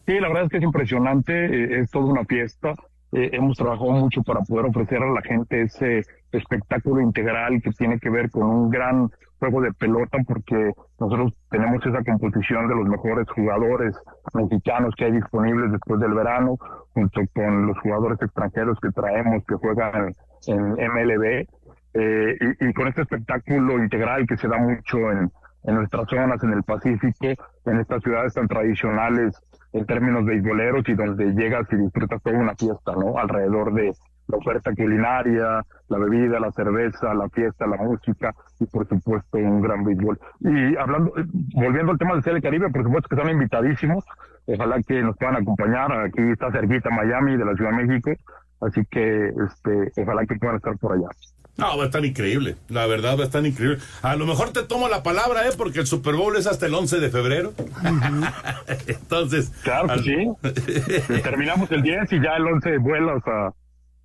[0.07, 2.75] Sí, la verdad es que es impresionante, eh, es toda una fiesta.
[3.13, 7.99] eh, hemos trabajado mucho para poder ofrecer a la gente ese espectáculo integral que tiene
[7.99, 12.87] que ver con un gran juego de pelota porque nosotros tenemos esa composición de los
[12.89, 13.97] mejores jugadores
[14.35, 16.57] mexicanos que hay disponibles después del verano,
[16.93, 20.15] junto con los jugadores extranjeros que traemos que juegan
[20.47, 21.47] en, MLB,
[21.95, 25.31] eh, y, con este espectáculo integral que se da mucho en,
[25.65, 27.27] en nuestras zonas, en el Pacífico,
[27.65, 29.41] en estas ciudades tan tradicionales
[29.73, 33.19] en términos beisboleros y donde llegas y disfrutas toda una fiesta, ¿no?
[33.19, 33.93] Alrededor de
[34.29, 39.63] la oferta culinaria, la bebida, la cerveza, la fiesta, la música y por supuesto un
[39.63, 40.19] gran béisbol.
[40.41, 41.13] Y hablando,
[41.55, 44.05] volviendo al tema del Cele Caribe, por supuesto que están invitadísimos,
[44.47, 48.13] ojalá que nos puedan acompañar, aquí está cerquita Miami de la Ciudad de México,
[48.61, 51.09] así que este, ojalá que puedan estar por allá.
[51.57, 52.55] No, va a estar increíble.
[52.69, 53.79] La verdad va a estar increíble.
[54.03, 55.51] A lo mejor te tomo la palabra, ¿eh?
[55.59, 57.53] Porque el Super Bowl es hasta el 11 de febrero.
[58.87, 59.51] Entonces.
[59.65, 61.13] Claro que sí.
[61.25, 63.53] Terminamos el 10 y ya el 11 vuelas a,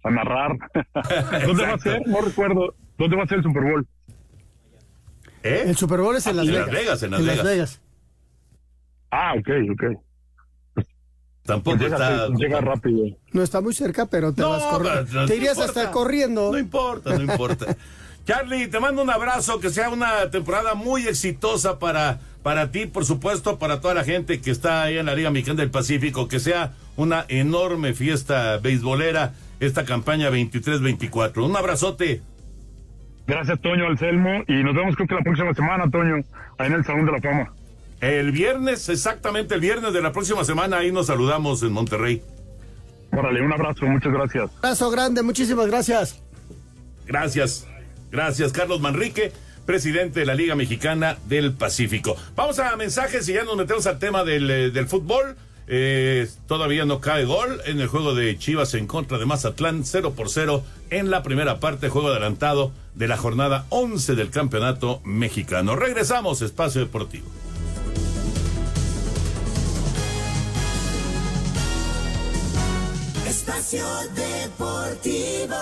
[0.04, 0.58] a narrar.
[1.46, 2.08] ¿Dónde va a ser?
[2.08, 2.76] No recuerdo.
[2.98, 3.88] ¿Dónde va a ser el Super Bowl?
[5.44, 5.64] ¿Eh?
[5.68, 6.68] El Super Bowl es en, Las, Vegas.
[6.68, 7.04] Las Vegas.
[7.04, 7.44] En Las, Vegas.
[7.44, 7.82] Vegas.
[9.12, 10.86] Ah, ok, ok.
[11.44, 12.30] Tampoco está.
[12.30, 13.18] Llega rápido.
[13.34, 15.26] No está muy cerca, pero te vas corriendo.
[15.26, 16.52] te irías hasta corriendo.
[16.52, 17.76] No importa, no importa.
[18.26, 23.04] Charlie, te mando un abrazo, que sea una temporada muy exitosa para, para ti, por
[23.04, 26.40] supuesto, para toda la gente que está ahí en la Liga Mexicana del Pacífico, que
[26.40, 29.34] sea una enorme fiesta beisbolera
[29.66, 31.46] esta campaña 23-24.
[31.46, 32.22] Un abrazote.
[33.26, 36.16] Gracias, Toño Alcelmo, y nos vemos creo que la próxima semana, Toño,
[36.58, 37.54] ahí en el Salón de la Fama.
[38.02, 42.22] El viernes, exactamente el viernes de la próxima semana, ahí nos saludamos en Monterrey.
[43.14, 44.52] Órale, un abrazo, muchas gracias.
[44.58, 46.22] Abrazo grande, muchísimas gracias.
[47.06, 47.66] Gracias,
[48.12, 49.32] gracias, Carlos Manrique,
[49.66, 52.18] presidente de la Liga Mexicana del Pacífico.
[52.36, 55.38] Vamos a mensajes y ya nos metemos al tema del, eh, del fútbol.
[55.68, 60.14] Eh, todavía no cae gol en el juego de Chivas en contra de Mazatlán, 0
[60.16, 65.76] por 0 en la primera parte, juego adelantado de la jornada 11 del campeonato mexicano.
[65.76, 67.28] Regresamos, espacio deportivo.
[73.28, 75.56] Espacio Deportivo.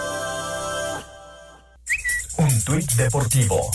[2.37, 3.71] Un tuit deportivo.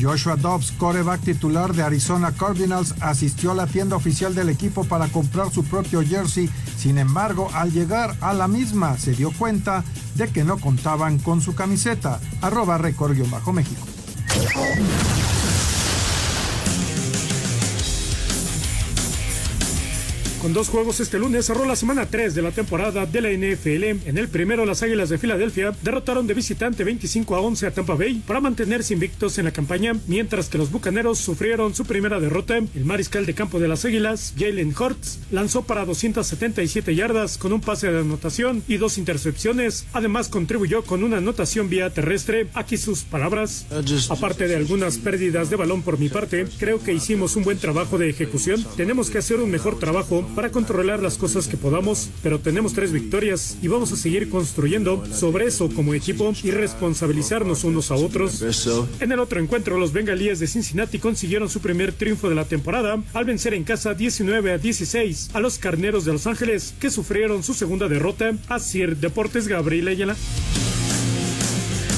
[0.00, 5.08] Joshua Dobbs, coreback titular de Arizona Cardinals, asistió a la tienda oficial del equipo para
[5.08, 6.50] comprar su propio jersey.
[6.76, 11.40] Sin embargo, al llegar a la misma, se dio cuenta de que no contaban con
[11.40, 12.20] su camiseta.
[12.40, 12.78] Arroba
[13.30, 13.52] bajo
[20.42, 24.08] Con dos juegos este lunes cerró la semana 3 de la temporada de la NFL.
[24.08, 27.94] En el primero, las Águilas de Filadelfia derrotaron de visitante 25 a 11 a Tampa
[27.94, 32.56] Bay para mantenerse invictos en la campaña, mientras que los Bucaneros sufrieron su primera derrota.
[32.56, 37.60] El mariscal de campo de las Águilas, Jalen Hurts, lanzó para 277 yardas con un
[37.60, 39.86] pase de anotación y dos intercepciones.
[39.92, 42.48] Además, contribuyó con una anotación vía terrestre.
[42.54, 43.66] Aquí sus palabras.
[44.10, 47.96] Aparte de algunas pérdidas de balón por mi parte, creo que hicimos un buen trabajo
[47.96, 48.66] de ejecución.
[48.76, 52.92] Tenemos que hacer un mejor trabajo para controlar las cosas que podamos, pero tenemos tres
[52.92, 58.42] victorias y vamos a seguir construyendo sobre eso como equipo y responsabilizarnos unos a otros.
[59.00, 63.02] En el otro encuentro, los bengalíes de Cincinnati consiguieron su primer triunfo de la temporada
[63.12, 67.42] al vencer en casa 19 a 16 a los carneros de Los Ángeles, que sufrieron
[67.42, 70.16] su segunda derrota a Sir Deportes Gabriel Ayala.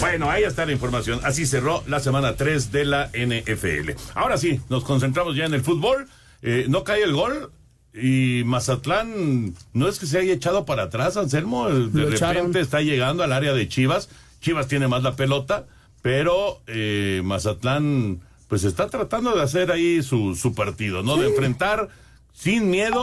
[0.00, 1.20] Bueno, ahí está la información.
[1.22, 3.92] Así cerró la semana 3 de la NFL.
[4.14, 6.06] Ahora sí, nos concentramos ya en el fútbol.
[6.42, 7.50] Eh, no cae el gol.
[7.94, 11.70] Y Mazatlán no es que se haya echado para atrás, Anselmo.
[11.70, 14.08] De repente está llegando al área de Chivas.
[14.40, 15.66] Chivas tiene más la pelota,
[16.02, 21.16] pero eh, Mazatlán pues está tratando de hacer ahí su, su partido, ¿no?
[21.16, 21.88] De enfrentar
[22.32, 23.02] sin miedo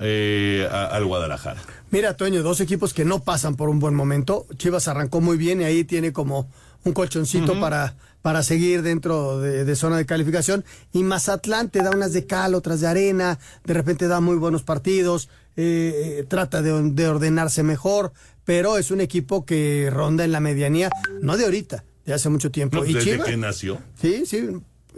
[0.00, 1.62] eh, al Guadalajara.
[1.90, 4.46] Mira, Toño, dos equipos que no pasan por un buen momento.
[4.56, 6.50] Chivas arrancó muy bien y ahí tiene como
[6.84, 10.64] un colchoncito para, para seguir dentro de, zona de calificación.
[10.92, 14.62] Y Mazatlán te da unas de cal, otras de arena, de repente da muy buenos
[14.62, 18.12] partidos, eh, eh, trata de, ordenarse mejor,
[18.44, 22.50] pero es un equipo que ronda en la medianía, no de ahorita, de hace mucho
[22.50, 22.84] tiempo.
[22.84, 23.78] ¿Y desde que nació.
[24.00, 24.48] Sí, sí,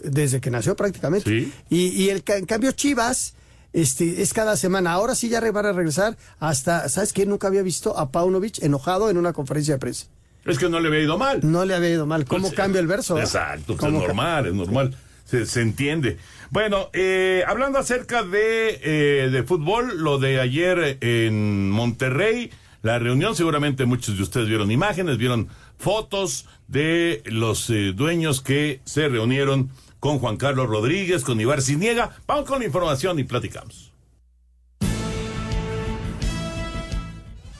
[0.02, 1.50] desde que nació prácticamente.
[1.68, 3.34] Y, y el, en cambio Chivas...
[3.72, 4.92] Este, es cada semana.
[4.92, 7.26] Ahora sí ya van a regresar hasta, ¿sabes qué?
[7.26, 10.06] Nunca había visto a Paunovic enojado en una conferencia de prensa.
[10.46, 11.40] Es que no le había ido mal.
[11.42, 12.24] No le había ido mal.
[12.24, 13.18] ¿Cómo pues, cambia el verso?
[13.18, 14.96] Exacto, pues, es normal, es normal.
[15.24, 16.18] Se, entiende.
[16.50, 22.50] Bueno, eh, hablando acerca de, eh, de fútbol, lo de ayer en Monterrey,
[22.82, 28.80] la reunión, seguramente muchos de ustedes vieron imágenes, vieron fotos de los eh, dueños que
[28.84, 32.16] se reunieron con Juan Carlos Rodríguez, con Ibar Ciniega.
[32.28, 33.85] Vamos con la información y platicamos.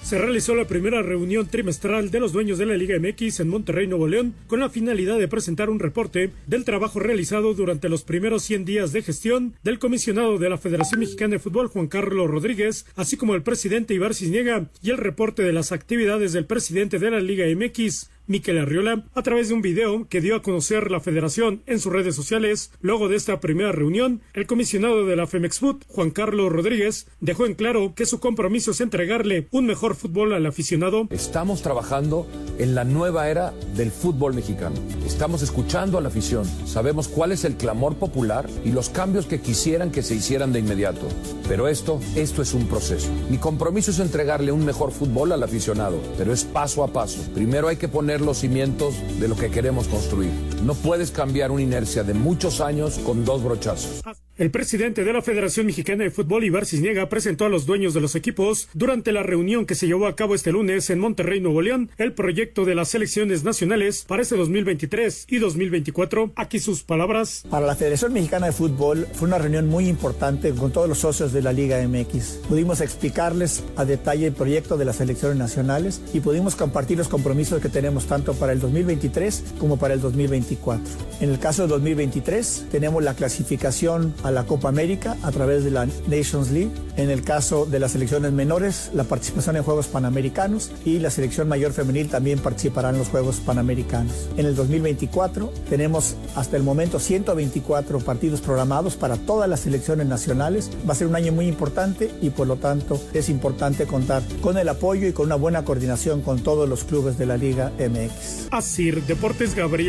[0.07, 3.89] Se realizó la primera reunión trimestral de los dueños de la Liga MX en Monterrey,
[3.89, 8.45] Nuevo León, con la finalidad de presentar un reporte del trabajo realizado durante los primeros
[8.45, 12.87] 100 días de gestión del comisionado de la Federación Mexicana de Fútbol, Juan Carlos Rodríguez,
[12.95, 17.11] así como el presidente Ibar Cisniega, y el reporte de las actividades del presidente de
[17.11, 21.01] la Liga MX, Miquel Arriola, a través de un video que dio a conocer la
[21.01, 22.73] federación en sus redes sociales.
[22.81, 27.47] Luego de esta primera reunión, el comisionado de la Femex Food, Juan Carlos Rodríguez, dejó
[27.47, 31.07] en claro que su compromiso es entregarle un mejor fútbol al aficionado.
[31.11, 32.27] Estamos trabajando
[32.59, 34.77] en la nueva era del fútbol mexicano.
[35.07, 36.45] Estamos escuchando a la afición.
[36.67, 40.59] Sabemos cuál es el clamor popular y los cambios que quisieran que se hicieran de
[40.59, 41.07] inmediato.
[41.49, 43.09] Pero esto, esto es un proceso.
[43.31, 47.21] Mi compromiso es entregarle un mejor fútbol al aficionado, pero es paso a paso.
[47.35, 50.31] Primero hay que poner los cimientos de lo que queremos construir.
[50.63, 54.03] No puedes cambiar una inercia de muchos años con dos brochazos.
[54.39, 58.03] El presidente de la Federación Mexicana de Fútbol, Ibar Cisniega, presentó a los dueños de
[58.03, 61.63] los equipos durante la reunión que se llevó a cabo este lunes en Monterrey, Nuevo
[61.63, 66.33] León, el proyecto de las selecciones nacionales para este 2023 y 2024.
[66.37, 67.45] Aquí sus palabras.
[67.49, 71.33] Para la Federación Mexicana de Fútbol fue una reunión muy importante con todos los socios
[71.33, 72.41] de la Liga MX.
[72.47, 77.63] Pudimos explicarles a detalle el proyecto de las selecciones nacionales y pudimos compartir los compromisos
[77.63, 80.85] que tenemos tanto para el 2023 como para el 2024.
[81.23, 85.71] En el caso del 2023 tenemos la clasificación a la Copa América a través de
[85.71, 86.71] la Nations League.
[86.97, 91.49] En el caso de las selecciones menores, la participación en Juegos Panamericanos y la selección
[91.49, 94.29] mayor femenil también participará en los Juegos Panamericanos.
[94.37, 100.71] En el 2024 tenemos hasta el momento 124 partidos programados para todas las selecciones nacionales.
[100.89, 104.59] Va a ser un año muy importante y por lo tanto es importante contar con
[104.59, 108.49] el apoyo y con una buena coordinación con todos los clubes de la Liga MX.
[108.51, 109.87] Asir Deportes Gabriel.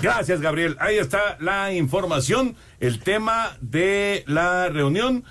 [0.00, 0.76] Gracias, Gabriel.
[0.80, 5.24] Ahí está la información, el tema de la reunión.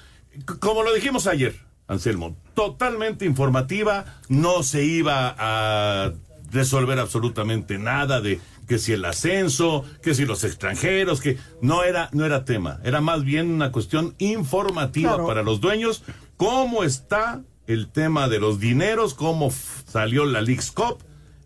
[0.60, 1.56] Como lo dijimos ayer,
[1.88, 6.14] Anselmo, totalmente informativa, no se iba a
[6.52, 12.10] resolver absolutamente nada de que si el ascenso, que si los extranjeros, que no era
[12.14, 15.28] no era tema, era más bien una cuestión informativa Claro.
[15.28, 16.04] para los dueños,
[16.38, 20.98] cómo está el tema de los dineros, cómo salió la League's Cup,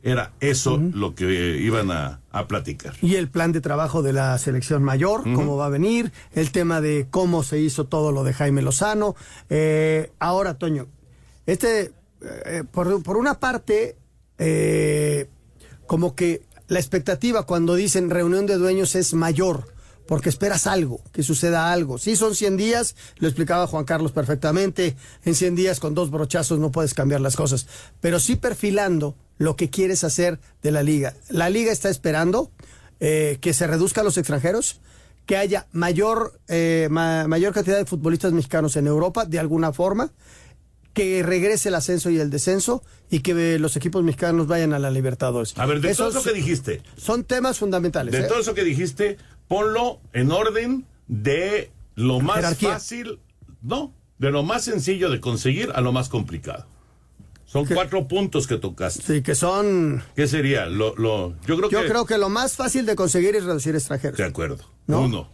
[0.02, 2.94] era eso lo que iban a, a platicar.
[3.02, 6.82] Y el plan de trabajo de la selección mayor, cómo va a venir, el tema
[6.82, 9.16] de cómo se hizo todo lo de Jaime Lozano.
[9.50, 10.88] Eh, ahora, Toño,
[11.46, 11.92] este,
[12.46, 13.98] eh, por, por una parte,
[14.38, 15.30] eh,
[15.88, 19.74] como que la expectativa cuando dicen reunión de dueños es mayor,
[20.08, 21.98] porque esperas algo, que suceda algo.
[21.98, 26.60] Sí, son 100 días, lo explicaba Juan Carlos perfectamente, en 100 días con dos brochazos
[26.60, 27.68] no puedes cambiar las cosas,
[28.00, 31.16] pero sí perfilando lo que quieres hacer de la liga.
[31.30, 32.52] La liga está esperando
[33.00, 34.80] eh, que se reduzcan los extranjeros,
[35.26, 40.12] que haya mayor, eh, ma- mayor cantidad de futbolistas mexicanos en Europa, de alguna forma,
[40.94, 44.80] que regrese el ascenso y el descenso y que eh, los equipos mexicanos vayan a
[44.80, 45.54] la Libertadores.
[45.58, 48.12] A ver, de todo eso que dijiste, Son temas fundamentales.
[48.12, 48.28] de ¿eh?
[48.28, 52.72] todo eso que dijiste, ponlo en orden de lo más Jerarquía.
[52.74, 53.20] fácil,
[53.62, 56.66] no, de lo más sencillo de conseguir a lo más complicado.
[57.52, 59.02] Son cuatro puntos que tocaste.
[59.02, 60.04] Sí, que son...
[60.16, 60.68] ¿Qué sería?
[60.68, 61.88] Lo, lo, yo creo Yo que...
[61.88, 64.18] creo que lo más fácil de conseguir es reducir extranjeros.
[64.18, 64.64] De acuerdo.
[64.86, 65.02] ¿No?
[65.02, 65.30] Uno.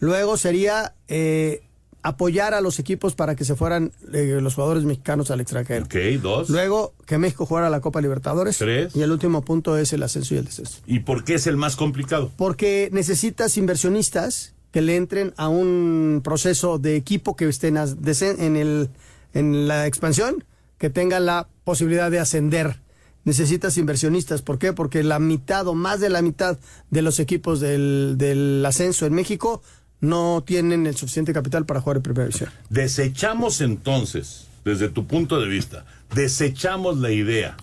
[0.00, 1.62] Luego sería eh,
[2.02, 5.84] apoyar a los equipos para que se fueran eh, los jugadores mexicanos al extranjero.
[5.84, 6.48] Ok, dos.
[6.48, 8.56] Luego que México jugara la Copa Libertadores.
[8.56, 8.96] Tres.
[8.96, 10.78] Y el último punto es el ascenso y el descenso.
[10.86, 12.30] ¿Y por qué es el más complicado?
[12.36, 18.88] Porque necesitas inversionistas que le entren a un proceso de equipo que estén en, el,
[19.34, 20.44] en la expansión,
[20.78, 22.80] que tengan la posibilidad de ascender.
[23.24, 24.42] Necesitas inversionistas.
[24.42, 24.72] ¿Por qué?
[24.72, 26.58] Porque la mitad o más de la mitad
[26.90, 29.60] de los equipos del, del ascenso en México
[30.00, 32.50] no tienen el suficiente capital para jugar en primera división.
[32.70, 37.56] Desechamos entonces, desde tu punto de vista, desechamos la idea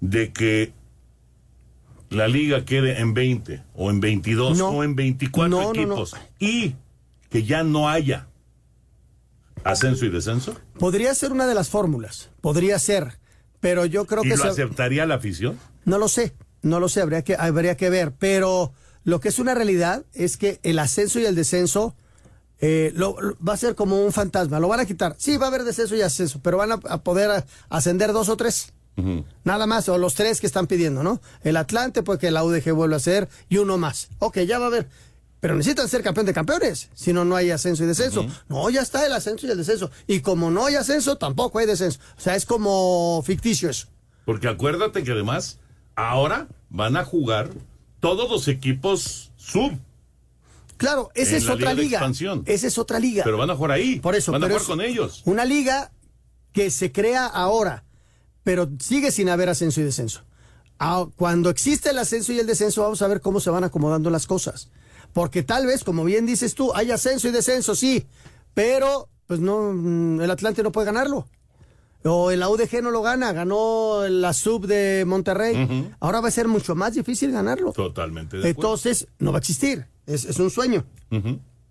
[0.00, 0.72] de que
[2.10, 4.68] la liga quede en 20 o en 22 No.
[4.68, 5.72] o en 24 No, no, no.
[5.72, 6.74] equipos y
[7.30, 8.28] que ya no haya
[9.64, 10.54] ascenso y descenso.
[10.78, 13.18] Podría ser una de las fórmulas, podría ser,
[13.60, 15.58] pero yo creo ¿Y que lo se- aceptaría la afición?
[15.84, 18.72] No lo sé, no lo sé, habría que, habría que ver, pero
[19.04, 21.94] lo que es una realidad es que el ascenso y el descenso
[22.60, 25.16] eh, lo, lo- va a ser como un fantasma, lo van a quitar.
[25.18, 28.28] Sí, va a haber descenso y ascenso, pero van a, a poder a- ascender dos
[28.28, 28.72] o tres.
[29.44, 31.22] Nada más, o los tres que están pidiendo, ¿no?
[31.42, 34.10] El Atlante, pues que la UDG vuelve a ser, y uno más.
[34.18, 34.86] Ok, ya va a haber.
[35.42, 38.24] Pero necesitan ser campeón de campeones, si no, no hay ascenso y descenso.
[38.48, 39.90] No, ya está el ascenso y el descenso.
[40.06, 41.98] Y como no hay ascenso, tampoco hay descenso.
[42.16, 43.88] O sea, es como ficticio eso.
[44.24, 45.58] Porque acuérdate que además
[45.96, 47.50] ahora van a jugar
[47.98, 49.72] todos los equipos sub.
[50.76, 52.42] Claro, esa es otra liga liga.
[52.46, 53.24] Esa es otra liga.
[53.24, 53.98] Pero van a jugar ahí.
[53.98, 55.22] Por eso, van a jugar con ellos.
[55.24, 55.90] Una liga
[56.52, 57.82] que se crea ahora,
[58.44, 60.22] pero sigue sin haber ascenso y descenso.
[60.78, 64.08] Ah, Cuando existe el ascenso y el descenso, vamos a ver cómo se van acomodando
[64.08, 64.70] las cosas.
[65.12, 68.06] Porque tal vez, como bien dices tú, hay ascenso y descenso, sí,
[68.54, 71.26] pero pues no, mm, el Atlante no puede ganarlo.
[72.04, 75.54] O el AUDG no lo gana, ganó la sub de Monterrey.
[76.00, 77.72] Ahora va a ser mucho más difícil ganarlo.
[77.72, 78.48] Totalmente de.
[78.50, 79.86] Entonces, no va a existir.
[80.06, 80.84] Es, es un sueño.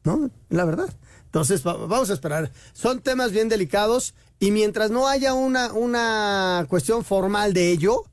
[0.06, 0.30] ¿no?
[0.50, 0.90] La verdad.
[1.26, 2.52] Entonces, va- vamos a esperar.
[2.74, 8.04] Son temas bien delicados y mientras no haya una, una cuestión formal de ello,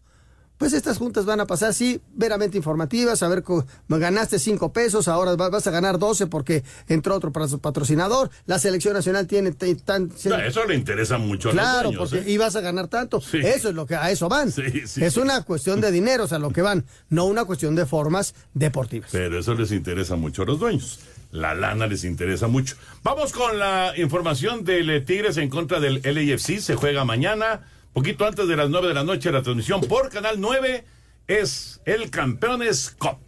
[0.59, 3.43] pues estas juntas van a pasar, sí, veramente informativas, a ver,
[3.89, 8.95] ganaste cinco pesos, ahora va- vas a ganar 12 porque entró otro patrocinador, la selección
[8.95, 10.11] nacional tiene tan...
[10.15, 12.33] Eso le interesa mucho a los dueños, porque ¿eh?
[12.33, 13.19] ibas a ganar tanto.
[13.19, 14.53] Eso es lo que a eso van.
[14.57, 18.35] es una cuestión de dinero, o sea, lo que van, no una cuestión de formas
[18.55, 19.11] deportivas.
[19.13, 20.99] Pero eso les interesa mucho a los dueños.
[21.31, 22.75] La lana les interesa mucho.
[23.03, 26.59] Vamos con la información del Tigres en contra del LAFC.
[26.59, 29.33] Se juega mañana, poquito antes de las 9 de la noche.
[29.33, 30.85] La transmisión por Canal 9
[31.27, 33.19] es el Campeones Cup.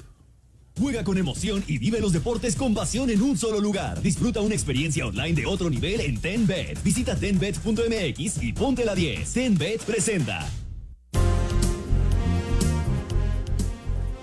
[0.79, 4.01] Juega con emoción y vive los deportes con pasión en un solo lugar.
[4.01, 6.81] Disfruta una experiencia online de otro nivel en TenBet.
[6.85, 9.33] Visita tenbet.mx y ponte la 10.
[9.33, 10.49] TenBet presenta.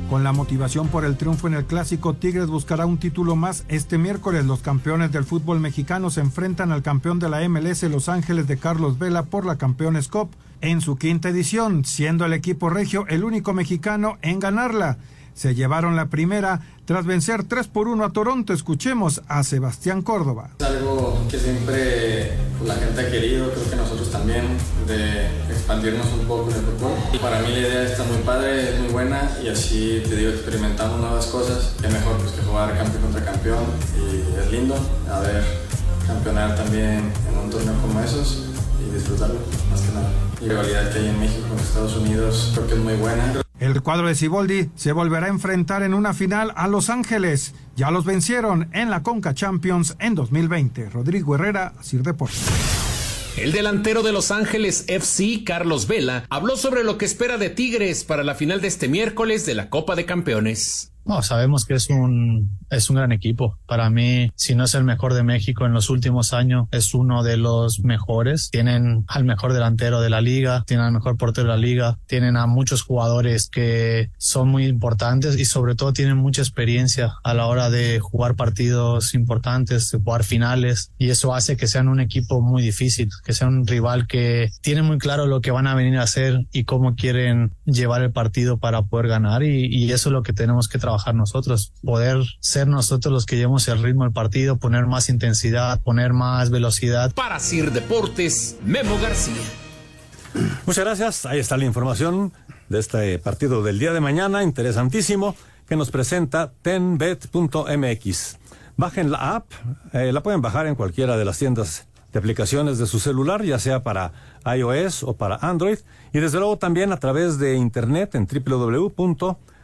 [0.09, 3.65] Con la motivación por el triunfo en el clásico, Tigres buscará un título más.
[3.67, 8.07] Este miércoles los campeones del fútbol mexicano se enfrentan al campeón de la MLS Los
[8.07, 10.29] Ángeles de Carlos Vela por la Campeones Cup
[10.61, 14.97] en su quinta edición, siendo el equipo regio el único mexicano en ganarla.
[15.37, 18.53] Se llevaron la primera tras vencer 3 por 1 a Toronto.
[18.53, 20.49] Escuchemos a Sebastián Córdoba.
[20.57, 24.45] Es algo que siempre pues, la gente ha querido, creo que nosotros también,
[24.87, 26.91] de expandirnos un poco en el fútbol.
[27.13, 30.31] Y para mí la idea está muy padre, es muy buena y así te digo,
[30.31, 31.75] experimentamos nuevas cosas.
[31.79, 34.75] Qué mejor pues, que jugar campeón contra campeón y es lindo
[35.11, 35.43] a ver
[36.07, 38.45] campeonar también en un torneo como esos
[38.81, 39.35] y disfrutarlo
[39.69, 40.09] más que nada.
[40.41, 43.46] Y la rivalidad que hay en México con Estados Unidos creo que es muy buena.
[43.59, 47.55] El cuadro de Ciboldi se volverá a enfrentar en una final a Los Ángeles.
[47.75, 50.89] Ya los vencieron en la Conca Champions en 2020.
[50.89, 52.45] Rodrigo Herrera, Sir Deportes.
[53.35, 58.03] El delantero de Los Ángeles FC, Carlos Vela, habló sobre lo que espera de Tigres
[58.03, 60.91] para la final de este miércoles de la Copa de Campeones.
[61.07, 63.57] No, sabemos que es un, es un gran equipo.
[63.65, 67.23] Para mí, si no es el mejor de México en los últimos años, es uno
[67.23, 68.49] de los mejores.
[68.51, 72.35] Tienen al mejor delantero de la liga, tienen al mejor portero de la liga, tienen
[72.35, 77.45] a muchos jugadores que son muy importantes y sobre todo tienen mucha experiencia a la
[77.45, 82.41] hora de jugar partidos importantes, de jugar finales y eso hace que sean un equipo
[82.41, 85.99] muy difícil, que sea un rival que tiene muy claro lo que van a venir
[85.99, 90.13] a hacer y cómo quieren llevar el partido para poder ganar y, y eso es
[90.13, 94.13] lo que tenemos que trabajar nosotros, poder ser nosotros los que llevemos el ritmo del
[94.13, 97.13] partido, poner más intensidad, poner más velocidad.
[97.13, 99.41] Para Sir Deportes, Memo García.
[100.65, 101.25] Muchas gracias.
[101.25, 102.33] Ahí está la información
[102.69, 105.35] de este partido del día de mañana, interesantísimo,
[105.67, 108.37] que nos presenta tenbet.mx.
[108.75, 109.51] Bajen la app,
[109.93, 113.59] eh, la pueden bajar en cualquiera de las tiendas de aplicaciones de su celular, ya
[113.59, 114.13] sea para
[114.45, 115.79] iOS o para Android,
[116.13, 119.56] y desde luego también a través de internet en www.tenbet.mx.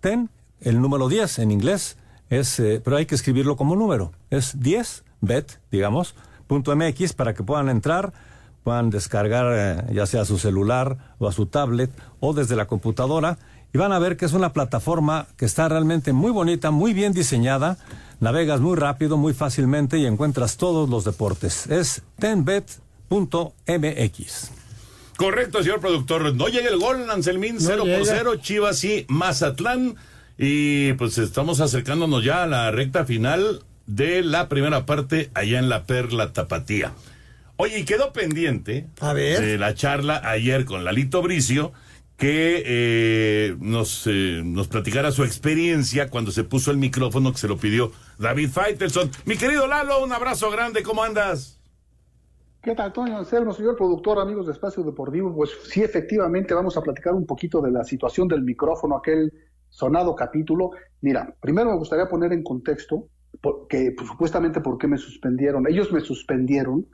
[0.00, 0.30] Ten,
[0.60, 1.98] el número 10 en inglés,
[2.30, 6.14] es, eh, pero hay que escribirlo como número, es 10, bet, digamos,
[6.46, 8.12] punto MX para que puedan entrar,
[8.62, 12.66] puedan descargar eh, ya sea a su celular o a su tablet o desde la
[12.66, 13.38] computadora
[13.72, 17.12] y van a ver que es una plataforma que está realmente muy bonita, muy bien
[17.12, 17.76] diseñada,
[18.20, 21.66] navegas muy rápido, muy fácilmente y encuentras todos los deportes.
[21.66, 22.82] Es tenbet.mx.
[25.22, 26.34] Correcto, señor productor.
[26.34, 28.04] No llega el gol, Anselmín, 0 por llega.
[28.04, 29.94] 0, Chivas y Mazatlán.
[30.36, 35.68] Y pues estamos acercándonos ya a la recta final de la primera parte allá en
[35.68, 36.94] la Perla Tapatía.
[37.56, 41.72] Oye, y quedó pendiente de la charla ayer con Lalito Bricio
[42.16, 47.46] que eh, nos, eh, nos platicara su experiencia cuando se puso el micrófono que se
[47.46, 49.08] lo pidió David Faitelson.
[49.24, 51.61] Mi querido Lalo, un abrazo grande, ¿cómo andas?
[52.62, 55.34] ¿Qué tal, Toño Anselmo, señor productor, amigos de Espacio Deportivo?
[55.34, 59.32] Pues sí, efectivamente, vamos a platicar un poquito de la situación del micrófono, aquel
[59.68, 60.70] sonado capítulo.
[61.00, 63.08] Mira, primero me gustaría poner en contexto
[63.68, 65.66] que pues, supuestamente por qué me suspendieron.
[65.66, 66.86] Ellos me suspendieron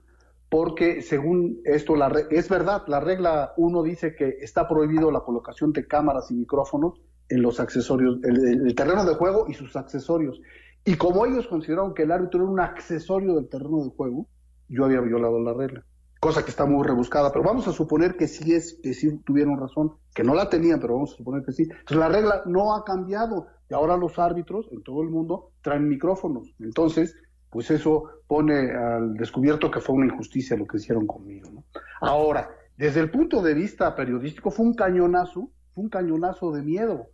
[0.49, 5.21] porque según esto, la re- es verdad, la regla 1 dice que está prohibido la
[5.21, 10.41] colocación de cámaras y micrófonos en los accesorios, el, terreno de juego y sus accesorios.
[10.87, 14.27] Y como ellos consideraron que el árbitro era un accesorio del terreno de juego,
[14.69, 15.85] yo había violado la regla.
[16.21, 19.59] Cosa que está muy rebuscada, pero vamos a suponer que sí es, que sí tuvieron
[19.59, 21.62] razón, que no la tenían, pero vamos a suponer que sí.
[21.62, 25.89] Entonces la regla no ha cambiado y ahora los árbitros en todo el mundo traen
[25.89, 26.53] micrófonos.
[26.59, 27.14] Entonces,
[27.51, 31.51] pues eso pone al descubierto que fue una injusticia lo que hicieron conmigo.
[31.53, 31.64] ¿no?
[32.01, 37.09] Ahora, desde el punto de vista periodístico, fue un cañonazo, fue un cañonazo de miedo,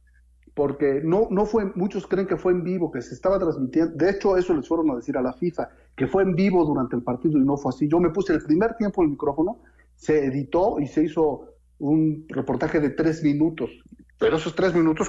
[0.55, 4.11] porque no, no fue, muchos creen que fue en vivo, que se estaba transmitiendo, de
[4.11, 7.02] hecho eso les fueron a decir a la FIFA, que fue en vivo durante el
[7.02, 7.88] partido y no fue así.
[7.88, 9.59] Yo me puse el primer tiempo el micrófono,
[9.96, 11.48] se editó y se hizo
[11.78, 13.70] un reportaje de tres minutos,
[14.18, 15.09] pero esos tres minutos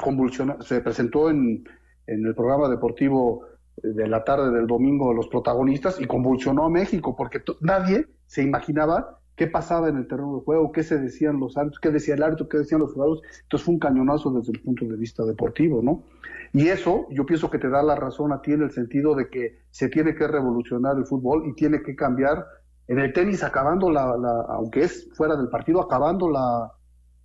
[0.61, 1.63] se presentó en,
[2.07, 3.43] en el programa deportivo
[3.77, 9.19] de la tarde del domingo los protagonistas y convulsionó a México porque nadie se imaginaba
[9.35, 12.23] qué pasaba en el terreno de juego, qué se decían los árbitros, qué decía el
[12.23, 13.23] árbitro, qué decían los jugadores.
[13.43, 16.03] Entonces fue un cañonazo desde el punto de vista deportivo, ¿no?
[16.53, 19.29] Y eso yo pienso que te da la razón a ti en el sentido de
[19.29, 22.45] que se tiene que revolucionar el fútbol y tiene que cambiar
[22.87, 26.71] en el tenis acabando la, la aunque es fuera del partido, acabando la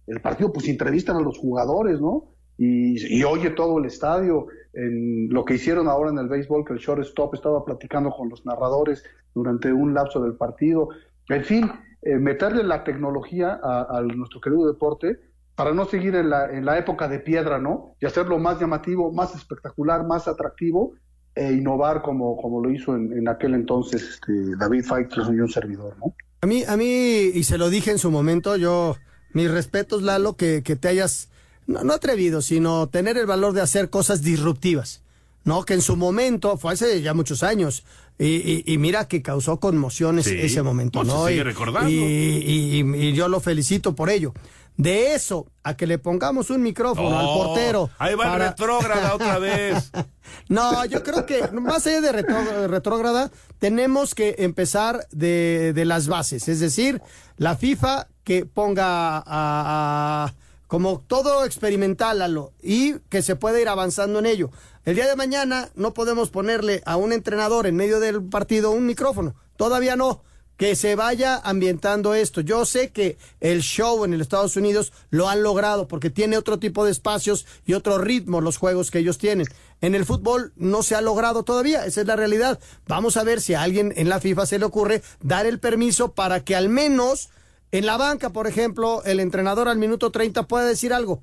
[0.06, 2.32] el partido, pues entrevistan a los jugadores, ¿no?
[2.58, 4.48] Y, y, oye todo el estadio.
[4.72, 8.44] En lo que hicieron ahora en el béisbol, que el shortstop estaba platicando con los
[8.44, 9.04] narradores
[9.34, 10.88] durante un lapso del partido.
[11.30, 11.70] En fin,
[12.02, 15.20] eh, meterle la tecnología a, nuestro querido deporte
[15.54, 17.94] para no seguir en la, en la época de piedra, ¿no?
[18.00, 20.94] Y hacerlo más llamativo, más espectacular, más atractivo
[21.34, 25.96] e innovar como, como lo hizo en, aquel entonces este, David Faitelson y un servidor,
[25.98, 26.14] ¿no?
[26.40, 28.96] A mí, a mí, y se lo dije en su momento, yo,
[29.32, 31.28] mis respetos, Lalo, que, que te hayas
[31.66, 35.02] no, no atrevido, sino tener el valor de hacer cosas disruptivas.
[35.44, 35.64] ¿No?
[35.64, 37.84] Que en su momento, fue hace ya muchos años,
[38.18, 41.26] y, y, y mira que causó conmociones Sí, ese momento, pues se ¿no?
[41.26, 41.90] sigue y, recordando.
[41.90, 44.32] y- y- y yo lo felicito por ello.
[44.76, 47.90] De eso, a que le pongamos un micrófono al Oh, portero.
[47.98, 49.90] ahí va el para- retrógrada otra vez.
[50.48, 56.06] No, yo creo que más allá de retró- retrógrada, tenemos que empezar de, de las
[56.06, 56.46] bases.
[56.48, 57.02] Es decir,
[57.36, 60.34] la FIFA que ponga a, a-
[60.70, 64.52] como todo experimental, Lalo, y que se pueda ir avanzando en ello.
[64.84, 68.86] El día de mañana no podemos ponerle a un entrenador en medio del partido un
[68.86, 69.34] micrófono.
[69.56, 70.22] Todavía no.
[70.56, 72.40] Que se vaya ambientando esto.
[72.40, 76.60] Yo sé que el show en el Estados Unidos lo han logrado porque tiene otro
[76.60, 79.48] tipo de espacios y otro ritmo los juegos que ellos tienen.
[79.80, 82.60] En el fútbol no se ha logrado todavía, esa es la realidad.
[82.86, 86.12] Vamos a ver si a alguien en la FIFA se le ocurre dar el permiso
[86.12, 87.30] para que al menos
[87.72, 91.22] en la banca, por ejemplo, el entrenador al minuto 30 pueda decir algo.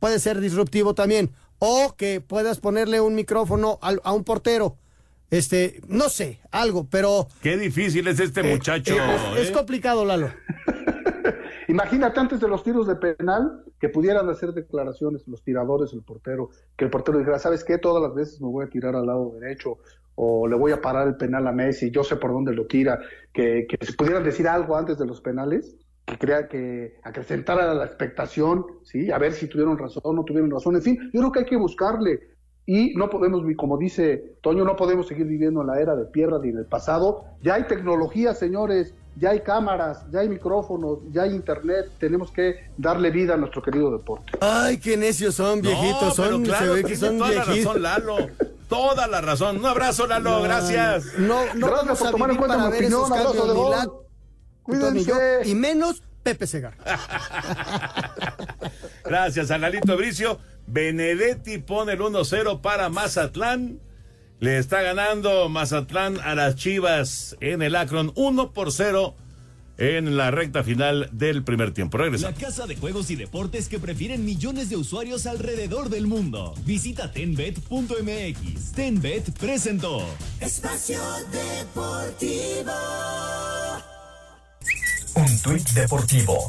[0.00, 1.30] Puede ser disruptivo también.
[1.58, 4.76] O que puedas ponerle un micrófono al- a un portero.
[5.30, 8.94] Este, no sé, algo, pero Qué difícil es este muchacho.
[8.94, 9.52] eh, es ¿eh?
[9.52, 10.28] complicado, Lalo.
[11.68, 16.50] Imagínate antes de los tiros de penal que pudieran hacer declaraciones los tiradores, el portero,
[16.76, 17.78] que el portero dijera, ¿sabes qué?
[17.78, 19.78] Todas las veces me voy a tirar al lado derecho
[20.14, 23.00] o le voy a parar el penal a Messi, yo sé por dónde lo tira,
[23.32, 25.74] que, que se pudieran decir algo antes de los penales
[26.06, 29.10] que crea que acrecentara la expectación, ¿sí?
[29.10, 30.76] A ver si tuvieron razón o no tuvieron razón.
[30.76, 32.34] En fin, yo creo que hay que buscarle
[32.66, 36.38] y no podemos, como dice Toño, no podemos seguir viviendo en la era de piedra
[36.42, 37.24] ni en el pasado.
[37.42, 41.90] Ya hay tecnología, señores, ya hay cámaras, ya hay micrófonos, ya hay internet.
[41.98, 44.32] Tenemos que darle vida a nuestro querido deporte.
[44.40, 46.02] Ay, qué necios son, viejitos.
[46.02, 48.16] No, son, pero claro, se ve que son toda la razón, Lalo.
[48.68, 49.58] Toda la razón.
[49.58, 50.42] Un abrazo, Lalo.
[50.42, 51.18] Gracias.
[51.18, 54.03] No, no Gracias vamos por a tomar en cuenta mi opinión, esos abrazo de
[54.66, 55.50] ni yo, Cuídense.
[55.50, 56.76] y menos Pepe Segar.
[59.04, 60.38] Gracias a Lalito Bricio.
[60.66, 63.80] Benedetti pone el 1-0 para Mazatlán.
[64.40, 69.14] Le está ganando Mazatlán a las Chivas en el Akron 1 por 0
[69.76, 71.98] en la recta final del primer tiempo.
[71.98, 72.38] La Regresamos.
[72.38, 76.54] casa de juegos y deportes que prefieren millones de usuarios alrededor del mundo.
[76.64, 78.72] Visita tenbet.mx.
[78.72, 80.06] Tenbet presentó.
[80.40, 81.00] Espacio
[81.32, 82.72] Deportivo.
[85.14, 86.48] Un tuit deportivo.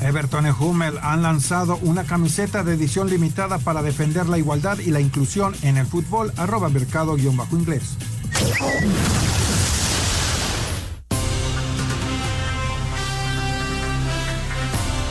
[0.00, 4.90] Everton y Hummel han lanzado una camiseta de edición limitada para defender la igualdad y
[4.90, 6.32] la inclusión en el fútbol.
[6.36, 7.96] Arroba mercado-inglés.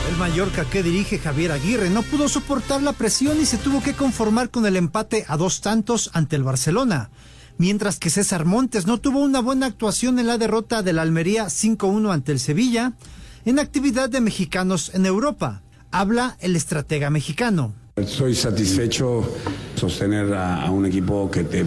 [0.08, 3.94] El Mallorca que dirige Javier Aguirre no pudo soportar la presión y se tuvo que
[3.94, 7.10] conformar con el empate a dos tantos ante el Barcelona.
[7.60, 12.10] Mientras que César Montes no tuvo una buena actuación en la derrota del Almería 5-1
[12.10, 12.94] ante el Sevilla,
[13.44, 15.60] en actividad de mexicanos en Europa.
[15.90, 17.74] Habla el estratega mexicano.
[18.06, 19.30] Soy satisfecho
[19.74, 21.66] sostener a, a un equipo que te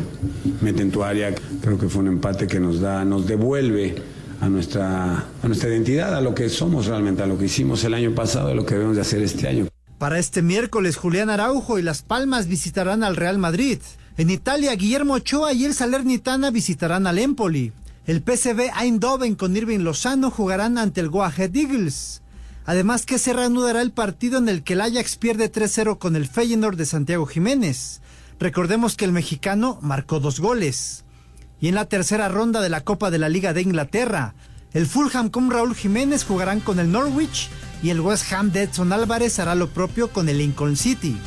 [0.61, 1.31] mete en tu área.
[1.61, 3.93] Creo que fue un empate que nos da, nos devuelve
[4.41, 7.93] a nuestra, a nuestra identidad, a lo que somos realmente, a lo que hicimos el
[7.93, 9.67] año pasado, a lo que debemos de hacer este año.
[9.99, 13.77] Para este miércoles, Julián Araujo y Las Palmas visitarán al Real Madrid.
[14.15, 17.73] En Italia, Guillermo Ochoa y el Salernitana visitarán al Empoli.
[18.05, 22.21] El PSV Eindhoven con Irving Lozano jugarán ante el Go Ahead Eagles.
[22.65, 26.27] Además que se reanudará el partido en el que el Ajax pierde 3-0 con el
[26.27, 28.01] Feyenoord de Santiago Jiménez.
[28.39, 31.05] Recordemos que el mexicano marcó dos goles.
[31.59, 34.35] Y en la tercera ronda de la Copa de la Liga de Inglaterra,
[34.73, 37.49] el Fulham con Raúl Jiménez jugarán con el Norwich
[37.81, 41.17] y el West Ham de Edson Álvarez hará lo propio con el Lincoln City.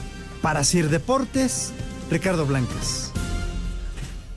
[0.41, 1.73] Para Sir Deportes,
[2.11, 3.13] Ricardo Blancas.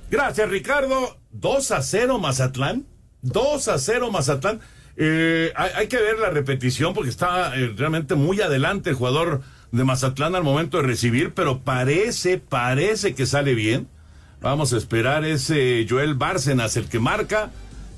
[0.09, 1.17] Gracias, Ricardo.
[1.32, 2.86] 2 a 0 Mazatlán.
[3.22, 4.59] 2 a 0 Mazatlán.
[4.97, 9.41] Eh, hay, que ver la repetición porque está eh, realmente muy adelante el jugador
[9.72, 13.88] de Mazatlán al momento de recibir, pero parece, parece que sale bien.
[14.41, 17.51] Vamos a esperar ese Joel Bárcenas el que marca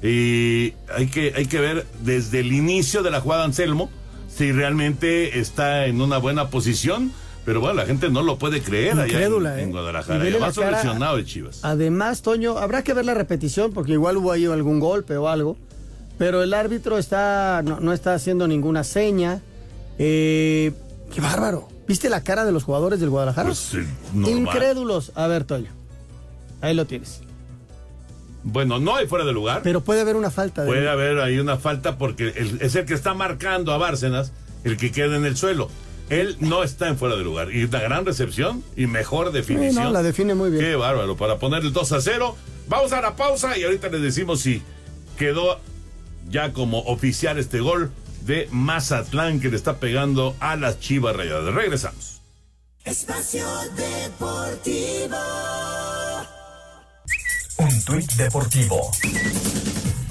[0.03, 3.89] y hay que, hay que ver desde el inicio de la jugada Anselmo
[4.28, 7.11] si realmente está en una buena posición.
[7.46, 9.64] Pero bueno, la gente no lo puede creer Incrédula, allá en, ¿eh?
[9.64, 10.30] en Guadalajara.
[10.30, 11.60] Y va seleccionado de Chivas.
[11.64, 15.58] Además, Toño, habrá que ver la repetición porque igual hubo ahí algún golpe o algo.
[16.20, 19.42] Pero el árbitro está no, no está haciendo ninguna seña.
[19.98, 20.72] Eh,
[21.14, 21.68] ¡Qué bárbaro!
[21.88, 23.48] ¿Viste la cara de los jugadores del Guadalajara?
[23.48, 23.86] Pues, eh.
[24.14, 25.12] Incrédulos.
[25.16, 25.72] A ver, Toño.
[26.62, 27.22] Ahí lo tienes.
[28.44, 29.62] Bueno, no hay fuera de lugar.
[29.64, 30.68] Pero puede haber una falta de.
[30.68, 34.32] Puede haber ahí una falta porque el- es el que está marcando a Bárcenas,
[34.64, 35.70] el que queda en el suelo.
[36.12, 37.55] Él no está en fuera de lugar.
[37.55, 39.72] Y una gran recepción y mejor definición.
[39.72, 40.62] Sí, no, la define muy bien.
[40.62, 41.16] Qué bárbaro.
[41.16, 42.36] Para poner el 2 a 0.
[42.68, 44.62] Vamos a la pausa y ahorita les decimos si
[45.18, 45.62] quedó
[46.30, 47.91] ya como oficial este gol
[48.26, 51.53] de Mazatlán que le está pegando a las Chivas Rayadas.
[51.53, 52.22] Regresamos.
[52.84, 53.47] Espacio
[53.78, 55.16] Deportivo.
[57.57, 58.91] Un tuit deportivo.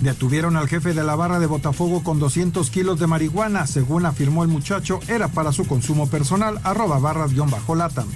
[0.00, 3.66] Detuvieron al jefe de la barra de Botafogo con 200 kilos de marihuana.
[3.66, 6.58] Según afirmó el muchacho, era para su consumo personal.
[6.64, 8.08] Arroba barras-latam.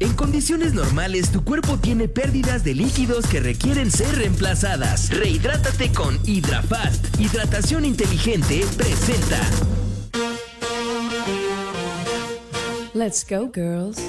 [0.00, 5.10] En condiciones normales, tu cuerpo tiene pérdidas de líquidos que requieren ser reemplazadas.
[5.10, 7.20] Rehidrátate con Hydrafast.
[7.20, 9.40] Hidratación inteligente presenta.
[12.94, 14.00] Let's go, girls.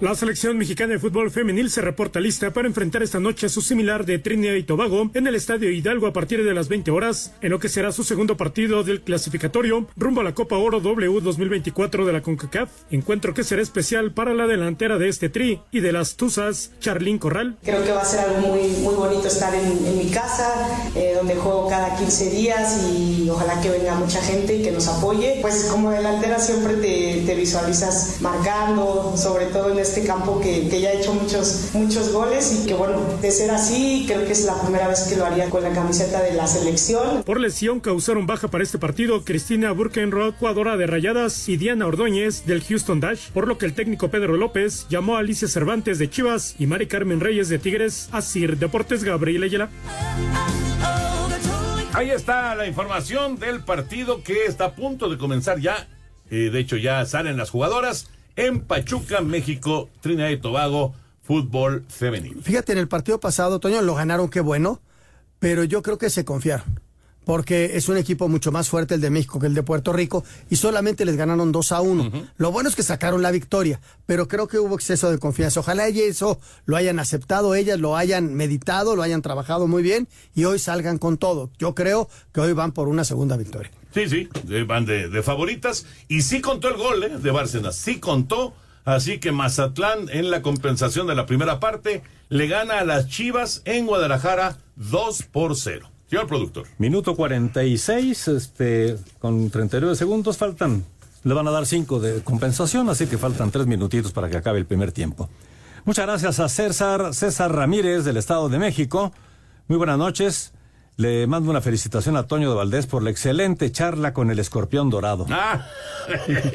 [0.00, 3.60] La selección mexicana de fútbol femenil se reporta lista para enfrentar esta noche a su
[3.60, 7.32] similar de Trinidad y Tobago en el Estadio Hidalgo a partir de las 20 horas,
[7.42, 11.20] en lo que será su segundo partido del clasificatorio rumbo a la Copa Oro W
[11.20, 15.80] 2024 de la CONCACAF, encuentro que será especial para la delantera de este tri y
[15.80, 17.56] de las Tuzas, Charlín Corral.
[17.64, 20.48] Creo que va a ser algo muy, muy bonito estar en, en mi casa,
[20.94, 24.86] eh, donde juego cada 15 días y ojalá que venga mucha gente y que nos
[24.86, 25.40] apoye.
[25.42, 30.80] Pues como delantera siempre te, te visualizas marcando, sobre todo en este campo que, que
[30.80, 34.44] ya he hecho muchos, muchos goles y que bueno, de ser así, creo que es
[34.44, 37.22] la primera vez que lo haría con la camiseta de la selección.
[37.24, 42.44] Por lesión causaron baja para este partido Cristina Burkenroth, jugadora de Rayadas, y Diana Ordóñez
[42.44, 46.10] del Houston Dash, por lo que el técnico Pedro López llamó a Alicia Cervantes de
[46.10, 49.70] Chivas y Mari Carmen Reyes de Tigres a Sir Deportes Gabriel Ayala.
[51.94, 55.88] Ahí está la información del partido que está a punto de comenzar ya.
[56.30, 62.40] Eh, de hecho, ya salen las jugadoras en Pachuca, México, Trinidad y Tobago, fútbol femenino.
[62.40, 64.80] Fíjate, en el partido pasado, Toño, lo ganaron, qué bueno,
[65.40, 66.80] pero yo creo que se confiaron.
[67.24, 70.24] Porque es un equipo mucho más fuerte el de México que el de Puerto Rico
[70.48, 72.12] y solamente les ganaron 2 a 1.
[72.38, 75.60] Lo bueno es que sacaron la victoria, pero creo que hubo exceso de confianza.
[75.60, 80.44] Ojalá eso lo hayan aceptado ellas, lo hayan meditado, lo hayan trabajado muy bien y
[80.44, 81.50] hoy salgan con todo.
[81.58, 83.72] Yo creo que hoy van por una segunda victoria.
[84.06, 85.84] Sí, sí, van de, de favoritas.
[86.06, 88.54] Y sí contó el gol eh, de Bárcenas, sí contó.
[88.84, 93.60] Así que Mazatlán en la compensación de la primera parte le gana a las Chivas
[93.64, 95.90] en Guadalajara 2 por 0.
[96.08, 96.66] Señor productor.
[96.78, 100.84] Minuto 46, este, con 39 segundos faltan.
[101.24, 104.58] Le van a dar 5 de compensación, así que faltan 3 minutitos para que acabe
[104.58, 105.28] el primer tiempo.
[105.84, 109.12] Muchas gracias a César, César Ramírez del Estado de México.
[109.66, 110.52] Muy buenas noches.
[110.98, 114.90] Le mando una felicitación a Toño de Valdés por la excelente charla con el escorpión
[114.90, 115.26] dorado.
[115.30, 115.64] Ah,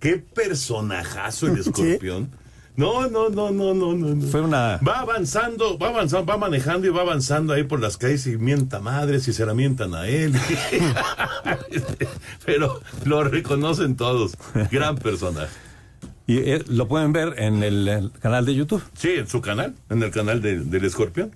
[0.00, 2.30] qué personajazo el escorpión.
[2.76, 4.26] No, no, no, no, no, no, no.
[4.26, 4.78] Fue una.
[4.78, 8.80] Va avanzando, va avanzando, va manejando y va avanzando ahí por las calles y mienta
[8.80, 10.32] madres y se la mientan a él.
[12.44, 14.32] Pero lo reconocen todos.
[14.72, 15.52] Gran personaje.
[16.26, 18.82] Y eh, lo pueden ver en el, el canal de YouTube.
[18.96, 21.32] Sí, en su canal, en el canal de- del escorpión.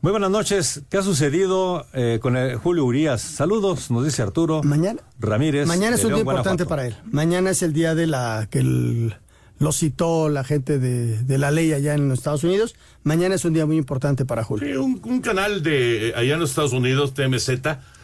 [0.00, 0.82] Muy buenas noches.
[0.88, 3.20] ¿Qué ha sucedido eh, con el Julio Urias?
[3.20, 4.62] Saludos, nos dice Arturo.
[4.62, 5.00] Mañana.
[5.18, 5.66] Ramírez.
[5.66, 6.68] Mañana es un día León, importante Guanajuato.
[6.68, 6.96] para él.
[7.12, 9.16] Mañana es el día de la que el-
[9.58, 12.76] lo citó la gente de, de la ley allá en los Estados Unidos.
[13.02, 14.68] Mañana es un día muy importante para Julio.
[14.68, 17.50] Sí, un, un canal de allá en los Estados Unidos, TMZ,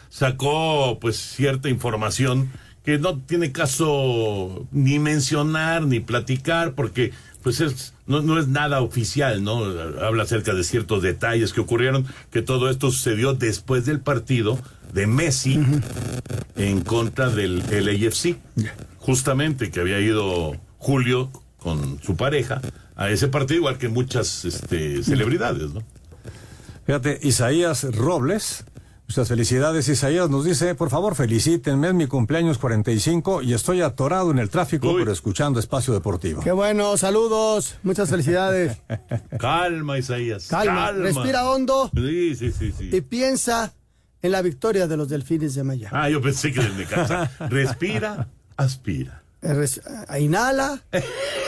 [0.09, 2.51] sacó pues cierta información
[2.83, 8.81] que no tiene caso ni mencionar ni platicar porque pues es no, no es nada
[8.81, 9.63] oficial, ¿no?
[10.01, 14.59] Habla acerca de ciertos detalles que ocurrieron, que todo esto sucedió después del partido
[14.93, 15.59] de Messi
[16.55, 18.37] en contra del LAFC.
[18.99, 22.61] Justamente que había ido Julio con su pareja
[22.95, 25.81] a ese partido, igual que muchas este, celebridades, ¿no?
[26.85, 28.63] Fíjate, Isaías Robles,
[29.07, 29.87] muchas felicidades.
[29.87, 34.49] Isaías nos dice, por favor, felicítenme, es mi cumpleaños 45 y estoy atorado en el
[34.49, 36.41] tráfico, pero escuchando Espacio Deportivo.
[36.41, 38.77] Qué bueno, saludos, muchas felicidades.
[39.39, 40.47] calma, Isaías.
[40.47, 41.91] Calma, respira hondo.
[41.93, 42.89] Sí, sí, sí, sí.
[42.91, 43.73] Y piensa
[44.21, 45.91] en la victoria de los delfines de Miami.
[45.95, 47.31] Ah, yo pensé que del Necaxa.
[47.49, 48.27] respira,
[48.57, 49.21] aspira.
[49.41, 50.81] Res- ah, Inhala,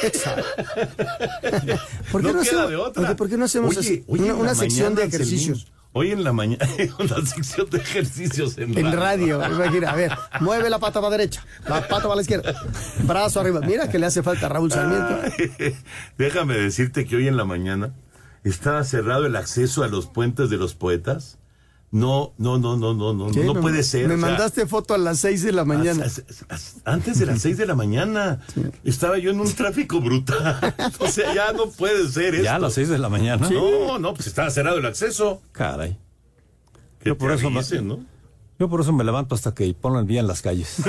[0.04, 0.44] exhala.
[2.12, 3.04] ¿Por qué no, no, queda hacemos, de otra.
[3.04, 4.04] oye, ¿por qué no hacemos Oye, así?
[4.08, 5.66] oye, una, sección de ejercicios?
[6.00, 6.64] Hoy en la mañana,
[7.00, 11.18] una sección de ejercicios en, En radio, imagina, a ver, mueve la pata para la
[11.18, 12.54] derecha, la pata para la izquierda,
[13.02, 13.62] brazo arriba.
[13.62, 15.20] Mira que le hace falta a Raúl Sarmiento.
[16.20, 17.96] Déjame decirte que hoy en la mañana
[18.44, 21.37] estaba cerrado el acceso a los puentes de los poetas.
[21.90, 24.10] No, no, no, no, no, no, no puede ser.
[24.10, 26.04] Me o sea, mandaste foto a las 6 de la mañana.
[26.04, 28.42] as- as- as- antes de las seis de la mañana
[28.84, 30.60] estaba yo en un tráfico brutal.
[31.00, 32.44] O sea, ya no puede ser esto.
[32.44, 33.50] Ya a las 6 de la mañana.
[33.50, 35.42] No, no, pues estaba cerrado el acceso.
[35.54, 35.98] Caray.
[37.00, 38.00] Que Yo por eso me- avisen, ¿no?
[38.60, 40.78] Yo por eso me levanto hasta que pongan bien las calles.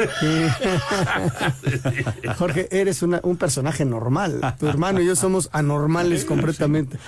[2.39, 4.41] Jorge, eres una- un personaje normal.
[4.59, 6.99] Tu hermano y yo somos anormales completamente.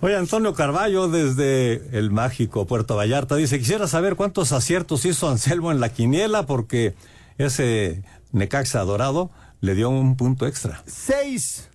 [0.00, 5.72] Oye, Antonio Carballo desde el mágico Puerto Vallarta dice, quisiera saber cuántos aciertos hizo Anselmo
[5.72, 6.94] en la quiniela porque
[7.36, 9.30] ese Necaxa dorado
[9.60, 10.82] le dio un punto extra.
[10.86, 11.68] Seis.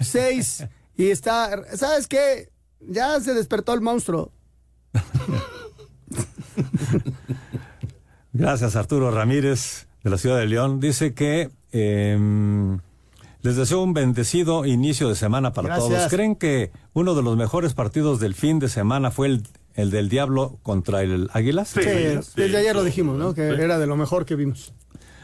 [0.00, 0.64] Seis.
[0.96, 1.64] Y está.
[1.76, 2.50] ¿Sabes qué?
[2.80, 4.30] Ya se despertó el monstruo.
[8.32, 10.78] Gracias Arturo Ramírez de la ciudad de León.
[10.78, 12.78] Dice que em,
[13.42, 15.88] les deseo un bendecido inicio de semana para Gracias.
[15.88, 16.10] todos.
[16.10, 19.42] ¿Creen que uno de los mejores partidos del fin de semana fue el,
[19.74, 21.68] el del Diablo contra el Águilas?
[21.68, 23.34] Sí, desde ayer lo dijimos, ¿no?
[23.34, 24.72] Que era de lo mejor que vimos.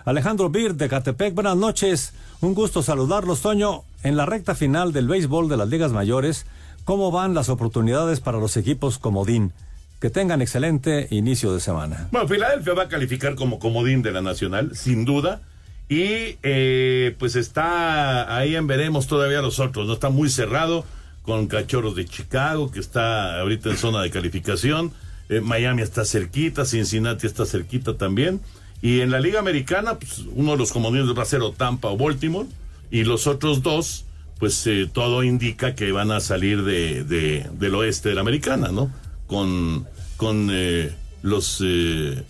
[0.04, 2.12] Alejandro Bir de Catepec, buenas noches.
[2.40, 3.84] Un gusto saludarlos, Toño.
[4.02, 6.44] En la recta final del béisbol de las ligas mayores,
[6.84, 9.52] ¿cómo van las oportunidades para los equipos comodín?
[10.00, 12.08] Que tengan excelente inicio de semana.
[12.12, 15.40] Bueno, Filadelfia va a calificar como comodín de la Nacional, sin duda.
[15.88, 19.86] Y eh, pues está ahí en veremos todavía los otros.
[19.86, 20.84] No está muy cerrado
[21.22, 24.92] con Cachorros de Chicago, que está ahorita en zona de calificación.
[25.28, 28.40] Eh, Miami está cerquita, Cincinnati está cerquita también.
[28.82, 31.88] Y en la Liga Americana, pues uno de los comodines va a ser o Tampa
[31.88, 32.48] o Baltimore.
[32.90, 34.04] Y los otros dos,
[34.38, 38.68] pues eh, todo indica que van a salir de, de- del oeste de la Americana,
[38.72, 38.90] ¿no?
[39.26, 39.86] Con,
[40.18, 42.22] con eh, los, eh,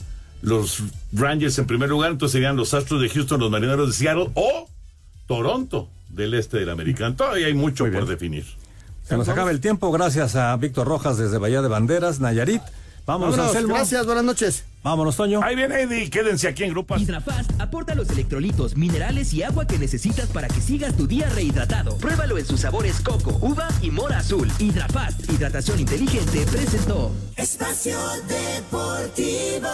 [0.45, 0.83] los
[1.13, 4.69] Rangers en primer lugar, entonces serían los Astros de Houston, los Marineros de Seattle o
[5.27, 7.17] Toronto del este de la Americana.
[7.17, 8.45] Todavía hay mucho por definir.
[9.05, 12.63] Se nos acaba el tiempo, gracias a Víctor Rojas desde Bahía de Banderas, Nayarit.
[13.07, 13.75] Vámonos, Vámonos, Anselmo.
[13.75, 14.65] gracias, buenas noches.
[14.83, 15.41] Vámonos, Toño.
[15.43, 17.05] Ahí viene Eddie, quédense aquí en Grupo Azul.
[17.07, 21.97] Hidrafast aporta los electrolitos, minerales y agua que necesitas para que sigas tu día rehidratado.
[21.99, 24.51] Pruébalo en sus sabores coco, uva y mora azul.
[24.59, 27.13] Hidrafast, hidratación inteligente, presentó.
[27.37, 29.69] Espacio Deportivo.